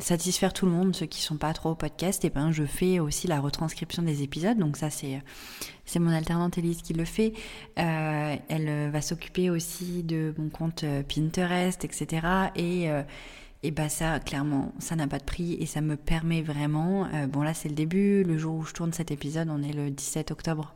satisfaire 0.00 0.52
tout 0.52 0.66
le 0.66 0.72
monde, 0.72 0.94
ceux 0.94 1.06
qui 1.06 1.20
sont 1.20 1.36
pas 1.36 1.52
trop 1.52 1.70
au 1.70 1.74
podcast, 1.74 2.24
et 2.24 2.30
ben 2.30 2.52
je 2.52 2.64
fais 2.64 2.98
aussi 2.98 3.26
la 3.26 3.40
retranscription 3.40 4.02
des 4.02 4.22
épisodes. 4.22 4.58
Donc 4.58 4.76
ça 4.76 4.90
c'est 4.90 5.22
c'est 5.84 5.98
mon 5.98 6.10
alternante 6.10 6.58
Elise 6.58 6.82
qui 6.82 6.92
le 6.92 7.04
fait. 7.04 7.32
Euh, 7.78 8.36
elle 8.48 8.90
va 8.90 9.00
s'occuper 9.00 9.50
aussi 9.50 10.02
de 10.02 10.34
mon 10.38 10.48
compte 10.48 10.84
euh, 10.84 11.02
Pinterest, 11.02 11.84
etc. 11.84 12.26
Et 12.56 12.90
euh, 12.90 13.02
et 13.62 13.70
bah 13.70 13.88
ça 13.88 14.20
clairement 14.20 14.72
ça 14.78 14.96
n'a 14.96 15.06
pas 15.06 15.18
de 15.18 15.24
prix 15.24 15.54
et 15.60 15.66
ça 15.66 15.80
me 15.82 15.96
permet 15.96 16.40
vraiment. 16.40 17.06
bon 17.28 17.42
là 17.42 17.52
c'est 17.52 17.68
le 17.68 17.74
début, 17.74 18.24
le 18.24 18.38
jour 18.38 18.54
où 18.54 18.64
je 18.64 18.72
tourne 18.72 18.92
cet 18.94 19.10
épisode, 19.10 19.48
on 19.50 19.62
est 19.62 19.74
le 19.74 19.90
17 19.90 20.30
octobre. 20.30 20.74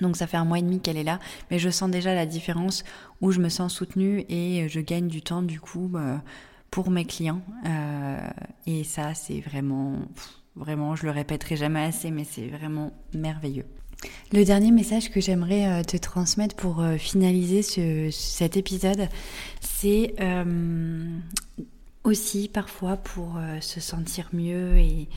Donc 0.00 0.16
ça 0.16 0.28
fait 0.28 0.36
un 0.36 0.44
mois 0.44 0.60
et 0.60 0.62
demi 0.62 0.80
qu'elle 0.80 0.96
est 0.96 1.02
là, 1.02 1.18
mais 1.50 1.58
je 1.58 1.70
sens 1.70 1.90
déjà 1.90 2.14
la 2.14 2.24
différence 2.24 2.84
où 3.20 3.32
je 3.32 3.40
me 3.40 3.48
sens 3.48 3.74
soutenue 3.74 4.24
et 4.28 4.68
je 4.68 4.78
gagne 4.78 5.08
du 5.08 5.22
temps 5.22 5.42
du 5.42 5.58
coup. 5.58 5.88
Bah, 5.88 6.22
pour 6.70 6.90
mes 6.90 7.04
clients. 7.04 7.40
Euh, 7.66 8.18
et 8.66 8.84
ça, 8.84 9.14
c'est 9.14 9.40
vraiment, 9.40 9.96
vraiment, 10.56 10.96
je 10.96 11.06
le 11.06 11.12
répéterai 11.12 11.56
jamais 11.56 11.82
assez, 11.82 12.10
mais 12.10 12.24
c'est 12.24 12.48
vraiment 12.48 12.92
merveilleux. 13.14 13.66
Le 14.32 14.44
dernier 14.44 14.70
message 14.70 15.10
que 15.10 15.20
j'aimerais 15.20 15.66
euh, 15.66 15.82
te 15.82 15.96
transmettre 15.96 16.54
pour 16.54 16.80
euh, 16.80 16.96
finaliser 16.98 17.62
ce, 17.62 18.10
cet 18.12 18.56
épisode, 18.56 19.08
c'est 19.60 20.14
aussi 22.04 22.48
parfois 22.48 22.96
pour 22.96 23.38
se 23.60 23.80
sentir 23.80 24.30
mieux 24.32 24.78
et, 24.78 25.08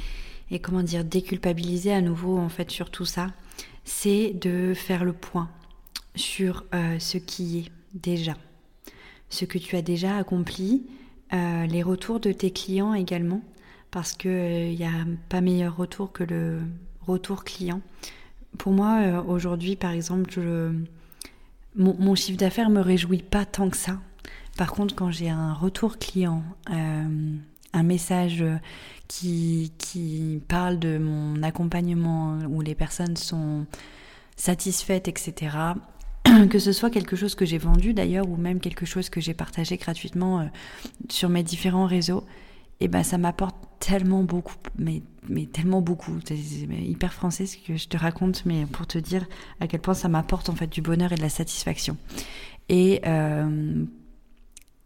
et 0.50 0.60
comment 0.60 0.84
dire 0.84 1.06
déculpabiliser 1.06 1.94
à 1.94 2.02
nouveau 2.02 2.38
en 2.38 2.50
fait 2.50 2.70
sur 2.70 2.90
tout 2.90 3.06
ça, 3.06 3.28
c'est 3.86 4.34
de 4.34 4.74
faire 4.74 5.06
le 5.06 5.14
point 5.14 5.50
sur 6.16 6.66
ce 7.00 7.18
qui 7.18 7.60
est 7.60 7.72
déjà, 7.94 8.36
ce 9.30 9.46
que 9.46 9.58
tu 9.58 9.78
as 9.78 9.82
déjà 9.82 10.18
accompli, 10.18 10.84
euh, 11.34 11.66
les 11.66 11.84
retours 11.84 12.20
de 12.20 12.32
tes 12.32 12.52
clients 12.52 12.94
également, 12.94 13.42
parce 13.90 14.14
qu'il 14.14 14.76
n'y 14.76 14.86
a 14.86 15.06
pas 15.30 15.42
meilleur 15.42 15.76
retour 15.76 16.12
que 16.12 16.24
le 16.24 16.60
retour 17.02 17.44
client. 17.44 17.82
Pour 18.58 18.74
moi, 18.74 19.24
aujourd'hui, 19.28 19.76
par 19.76 19.92
exemple, 19.92 20.40
mon, 21.76 21.96
mon, 21.98 22.16
chiffre 22.16 22.38
d'affaires 22.38 22.70
me 22.70 22.82
réjouit 22.82 23.24
pas 23.24 23.46
tant 23.46 23.70
que 23.70 23.78
ça. 23.78 24.00
Par 24.58 24.74
contre, 24.74 24.94
quand 24.94 25.10
j'ai 25.10 25.30
un 25.30 25.54
retour 25.54 25.98
client, 25.98 26.44
un 26.68 27.84
message 27.84 28.44
qui, 29.08 29.72
qui 29.78 30.42
parle 30.48 30.80
de 30.80 30.98
mon 30.98 31.42
accompagnement 31.44 32.40
où 32.50 32.62
les 32.62 32.76
personnes 32.76 33.16
sont 33.16 33.66
satisfaites, 34.36 35.08
etc. 35.08 35.56
que 36.50 36.60
ce 36.60 36.72
soit 36.72 36.90
quelque 36.90 37.16
chose 37.16 37.36
que 37.36 37.46
j'ai 37.46 37.58
vendu 37.58 37.94
d'ailleurs 37.94 38.30
ou 38.30 38.36
même 38.36 38.60
quelque 38.60 38.86
chose 38.86 39.10
que 39.10 39.22
j'ai 39.22 39.34
partagé 39.34 39.78
gratuitement 39.78 40.40
euh, 40.42 40.46
sur 41.10 41.30
mes 41.30 41.44
différents 41.44 41.86
réseaux, 41.86 42.26
et 42.80 42.86
eh 42.86 42.88
ben 42.88 43.04
ça 43.04 43.20
m'apporte 43.20 43.56
tellement 43.80 44.24
beaucoup, 44.24 44.56
mais, 44.78 45.04
mais 45.30 45.46
tellement 45.46 45.82
beaucoup. 45.82 46.14
C'est 46.26 46.36
hyper 46.36 47.14
français 47.14 47.46
ce 47.46 47.58
que 47.58 47.78
je 47.78 47.88
te 47.88 47.96
raconte, 47.96 48.44
mais 48.46 48.66
pour 48.66 48.88
te 48.88 48.98
dire 48.98 49.26
à 49.60 49.68
quel 49.68 49.82
point 49.82 49.94
ça 49.94 50.10
m'apporte 50.10 50.50
en 50.50 50.56
fait 50.56 50.68
du 50.68 50.82
bonheur 50.82 51.12
et 51.12 51.16
de 51.16 51.22
la 51.22 51.30
satisfaction. 51.30 51.96
Et 52.70 53.02
euh, 53.06 53.86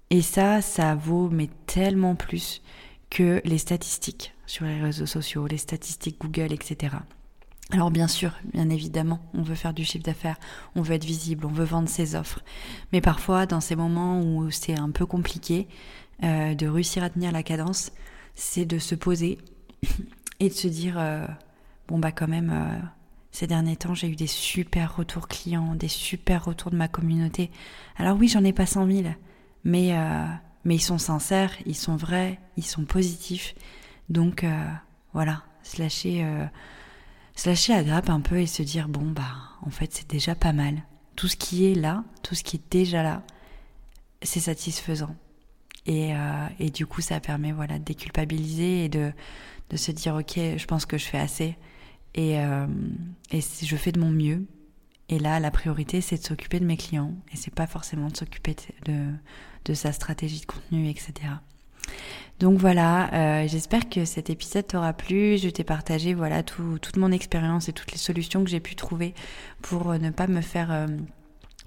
et 0.10 0.21
ça, 0.21 0.62
ça 0.62 0.95
vaut 0.95 1.29
mais 1.29 1.49
tellement 1.65 2.15
plus 2.15 2.62
que 3.10 3.41
les 3.43 3.58
statistiques 3.58 4.34
sur 4.45 4.65
les 4.65 4.81
réseaux 4.81 5.05
sociaux, 5.05 5.47
les 5.47 5.58
statistiques 5.58 6.19
Google, 6.19 6.53
etc. 6.53 6.97
Alors 7.71 7.89
bien 7.89 8.08
sûr, 8.08 8.32
bien 8.54 8.69
évidemment, 8.69 9.19
on 9.34 9.41
veut 9.41 9.56
faire 9.56 9.73
du 9.73 9.84
chiffre 9.84 10.04
d'affaires, 10.04 10.38
on 10.75 10.82
veut 10.82 10.93
être 10.93 11.04
visible, 11.04 11.45
on 11.45 11.51
veut 11.51 11.65
vendre 11.65 11.89
ses 11.89 12.15
offres. 12.15 12.41
Mais 12.93 13.01
parfois, 13.01 13.47
dans 13.47 13.60
ces 13.60 13.75
moments 13.75 14.21
où 14.21 14.51
c'est 14.51 14.80
un 14.80 14.91
peu 14.91 15.08
compliqué 15.08 15.67
euh, 16.23 16.54
de 16.54 16.67
réussir 16.67 17.04
à 17.04 17.10
tenir 17.10 17.32
la 17.32 17.41
cadence, 17.41 17.91
c'est 18.36 18.65
de 18.65 18.78
se 18.78 18.93
poser 18.93 19.39
et 20.39 20.49
de 20.49 20.54
se 20.54 20.67
dire, 20.67 20.95
euh, 20.99 21.25
bon 21.88 21.97
bah 21.97 22.12
quand 22.12 22.28
même, 22.28 22.51
euh, 22.54 22.86
ces 23.32 23.47
derniers 23.47 23.78
temps, 23.78 23.95
j'ai 23.95 24.10
eu 24.10 24.15
des 24.15 24.28
super 24.28 24.95
retours 24.95 25.28
clients, 25.28 25.73
des 25.73 25.88
super 25.88 26.45
retours 26.45 26.69
de 26.69 26.78
ma 26.78 26.88
communauté. 26.88 27.49
Alors 27.97 28.15
oui, 28.15 28.28
j'en 28.28 28.43
ai 28.43 28.54
pas 28.54 28.67
100 28.67 28.88
000, 28.88 29.08
mais 29.63 29.93
mais 30.63 30.75
ils 30.75 30.82
sont 30.82 30.97
sincères, 30.97 31.51
ils 31.65 31.75
sont 31.75 31.95
vrais, 31.95 32.39
ils 32.58 32.65
sont 32.65 32.86
positifs. 32.86 33.54
Donc 34.10 34.45
voilà, 35.13 35.43
se 35.63 35.82
lâcher, 35.82 36.25
se 37.35 37.49
lâcher 37.49 37.73
à 37.73 37.83
grappe 37.83 38.09
un 38.09 38.21
peu 38.21 38.39
et 38.39 38.47
se 38.47 38.63
dire 38.63 38.87
bon 38.87 39.11
bah 39.11 39.35
en 39.61 39.69
fait 39.69 39.93
c'est 39.93 40.09
déjà 40.09 40.35
pas 40.35 40.53
mal. 40.53 40.83
Tout 41.15 41.27
ce 41.27 41.35
qui 41.35 41.65
est 41.65 41.75
là, 41.75 42.03
tout 42.23 42.35
ce 42.35 42.43
qui 42.43 42.57
est 42.57 42.71
déjà 42.71 43.03
là, 43.03 43.23
c'est 44.21 44.39
satisfaisant. 44.39 45.15
Et, 45.87 46.15
euh, 46.15 46.47
et, 46.59 46.71
du 46.71 46.87
coup 46.87 47.01
ça 47.01 47.19
permet 47.19 47.51
voilà 47.51 47.77
de 47.77 47.83
déculpabiliser 47.83 48.85
et 48.85 48.89
de, 48.89 49.11
de 49.69 49.77
se 49.77 49.91
dire 49.91 50.15
ok 50.15 50.33
je 50.57 50.65
pense 50.65 50.87
que 50.87 50.97
je 50.97 51.05
fais 51.05 51.19
assez 51.19 51.55
et, 52.15 52.39
euh, 52.39 52.65
et 53.29 53.39
je 53.39 53.75
fais 53.75 53.91
de 53.91 53.99
mon 53.99 54.09
mieux 54.09 54.47
et 55.07 55.19
là, 55.19 55.39
la 55.39 55.51
priorité, 55.51 56.01
c'est 56.01 56.17
de 56.17 56.23
s'occuper 56.23 56.59
de 56.59 56.65
mes 56.65 56.77
clients 56.77 57.13
et 57.31 57.37
c'est 57.37 57.53
pas 57.53 57.67
forcément 57.67 58.09
de 58.09 58.17
s'occuper 58.17 58.55
de, 58.85 59.11
de, 59.65 59.73
sa 59.73 59.91
stratégie 59.91 60.41
de 60.41 60.45
contenu, 60.45 60.89
etc. 60.89 61.13
Donc 62.39 62.59
voilà, 62.59 63.13
euh, 63.13 63.47
j'espère 63.47 63.87
que 63.87 64.03
cet 64.03 64.29
épisode 64.29 64.67
t'aura 64.67 64.91
plu. 64.91 65.37
Je 65.37 65.49
t'ai 65.49 65.63
partagé 65.63 66.13
voilà 66.13 66.43
tout, 66.43 66.79
toute 66.81 66.97
mon 66.97 67.11
expérience 67.11 67.69
et 67.69 67.73
toutes 67.73 67.93
les 67.93 67.97
solutions 67.97 68.43
que 68.43 68.49
j'ai 68.49 68.59
pu 68.59 68.75
trouver 68.75 69.13
pour 69.61 69.91
euh, 69.91 69.97
ne 69.97 70.09
pas 70.09 70.27
me 70.27 70.41
faire 70.41 70.69
euh, 70.71 70.87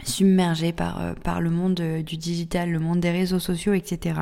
submerger 0.05 0.73
par, 0.73 1.41
le 1.41 1.51
monde 1.51 1.81
du 2.05 2.19
digital, 2.19 2.71
le 2.71 2.79
monde 2.81 3.01
des 3.01 3.11
réseaux 3.11 3.39
sociaux, 3.39 3.73
etc. 3.73 4.21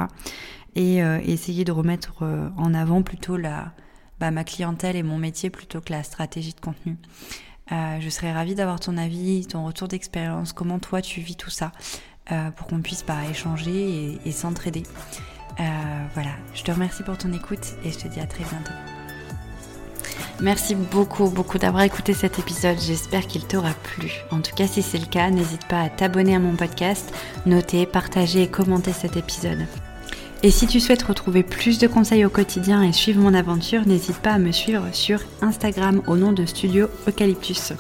Et 0.74 0.98
essayer 0.98 1.64
de 1.64 1.72
remettre 1.72 2.22
en 2.56 2.74
avant 2.74 3.02
plutôt 3.02 3.36
la, 3.38 3.72
bah, 4.20 4.30
ma 4.30 4.44
clientèle 4.44 4.96
et 4.96 5.02
mon 5.02 5.16
métier 5.18 5.48
plutôt 5.48 5.80
que 5.80 5.92
la 5.92 6.02
stratégie 6.02 6.54
de 6.54 6.60
contenu. 6.60 6.96
Je 7.70 8.08
serais 8.08 8.32
ravie 8.32 8.54
d'avoir 8.54 8.80
ton 8.80 8.96
avis, 8.96 9.46
ton 9.46 9.66
retour 9.66 9.88
d'expérience, 9.88 10.54
comment 10.54 10.78
toi 10.78 11.02
tu 11.02 11.20
vis 11.20 11.36
tout 11.36 11.50
ça, 11.50 11.72
pour 12.56 12.66
qu'on 12.66 12.80
puisse 12.80 13.04
bah, 13.04 13.20
échanger 13.30 14.18
et, 14.24 14.32
s'entraider. 14.32 14.82
Euh, 15.58 15.62
voilà, 16.14 16.30
je 16.54 16.62
te 16.62 16.70
remercie 16.70 17.02
pour 17.02 17.16
ton 17.16 17.32
écoute 17.32 17.74
et 17.84 17.90
je 17.90 17.98
te 17.98 18.08
dis 18.08 18.20
à 18.20 18.26
très 18.26 18.44
bientôt. 18.44 18.72
Merci 20.40 20.74
beaucoup, 20.74 21.30
beaucoup 21.30 21.58
d'avoir 21.58 21.82
écouté 21.82 22.12
cet 22.12 22.38
épisode. 22.38 22.76
J'espère 22.78 23.26
qu'il 23.26 23.46
t'aura 23.46 23.72
plu. 23.82 24.12
En 24.30 24.40
tout 24.40 24.54
cas, 24.54 24.66
si 24.66 24.82
c'est 24.82 24.98
le 24.98 25.06
cas, 25.06 25.30
n'hésite 25.30 25.66
pas 25.66 25.80
à 25.80 25.88
t'abonner 25.88 26.34
à 26.34 26.38
mon 26.38 26.56
podcast, 26.56 27.10
noter, 27.46 27.86
partager 27.86 28.42
et 28.42 28.48
commenter 28.48 28.92
cet 28.92 29.16
épisode. 29.16 29.66
Et 30.42 30.50
si 30.50 30.66
tu 30.66 30.78
souhaites 30.78 31.02
retrouver 31.02 31.42
plus 31.42 31.78
de 31.78 31.86
conseils 31.86 32.26
au 32.26 32.30
quotidien 32.30 32.82
et 32.82 32.92
suivre 32.92 33.20
mon 33.22 33.32
aventure, 33.32 33.86
n'hésite 33.86 34.18
pas 34.18 34.32
à 34.32 34.38
me 34.38 34.52
suivre 34.52 34.84
sur 34.92 35.20
Instagram 35.40 36.02
au 36.06 36.16
nom 36.16 36.32
de 36.32 36.44
Studio 36.44 36.88
Eucalyptus. 37.08 37.72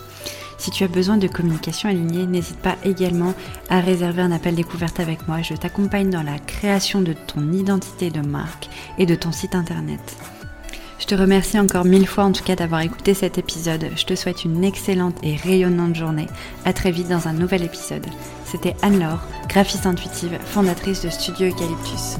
Si 0.58 0.70
tu 0.70 0.84
as 0.84 0.88
besoin 0.88 1.16
de 1.16 1.28
communication 1.28 1.88
alignée, 1.88 2.26
n'hésite 2.26 2.58
pas 2.58 2.76
également 2.84 3.34
à 3.68 3.80
réserver 3.80 4.22
un 4.22 4.32
appel 4.32 4.54
découverte 4.54 5.00
avec 5.00 5.28
moi. 5.28 5.42
Je 5.42 5.54
t'accompagne 5.54 6.10
dans 6.10 6.22
la 6.22 6.38
création 6.38 7.00
de 7.00 7.12
ton 7.12 7.52
identité 7.52 8.10
de 8.10 8.20
marque 8.20 8.68
et 8.98 9.06
de 9.06 9.14
ton 9.14 9.32
site 9.32 9.54
internet. 9.54 10.16
Je 10.98 11.06
te 11.06 11.14
remercie 11.14 11.60
encore 11.60 11.84
mille 11.84 12.06
fois 12.06 12.24
en 12.24 12.32
tout 12.32 12.42
cas 12.42 12.56
d'avoir 12.56 12.80
écouté 12.80 13.12
cet 13.14 13.38
épisode. 13.38 13.90
Je 13.96 14.04
te 14.04 14.14
souhaite 14.14 14.44
une 14.44 14.64
excellente 14.64 15.16
et 15.22 15.36
rayonnante 15.36 15.94
journée. 15.94 16.26
À 16.64 16.72
très 16.72 16.90
vite 16.90 17.08
dans 17.08 17.28
un 17.28 17.32
nouvel 17.34 17.62
épisode. 17.62 18.06
C'était 18.44 18.74
Anne-Laure, 18.82 19.22
graphiste 19.48 19.86
intuitive, 19.86 20.38
fondatrice 20.46 21.02
de 21.02 21.10
Studio 21.10 21.48
Eucalyptus. 21.48 22.16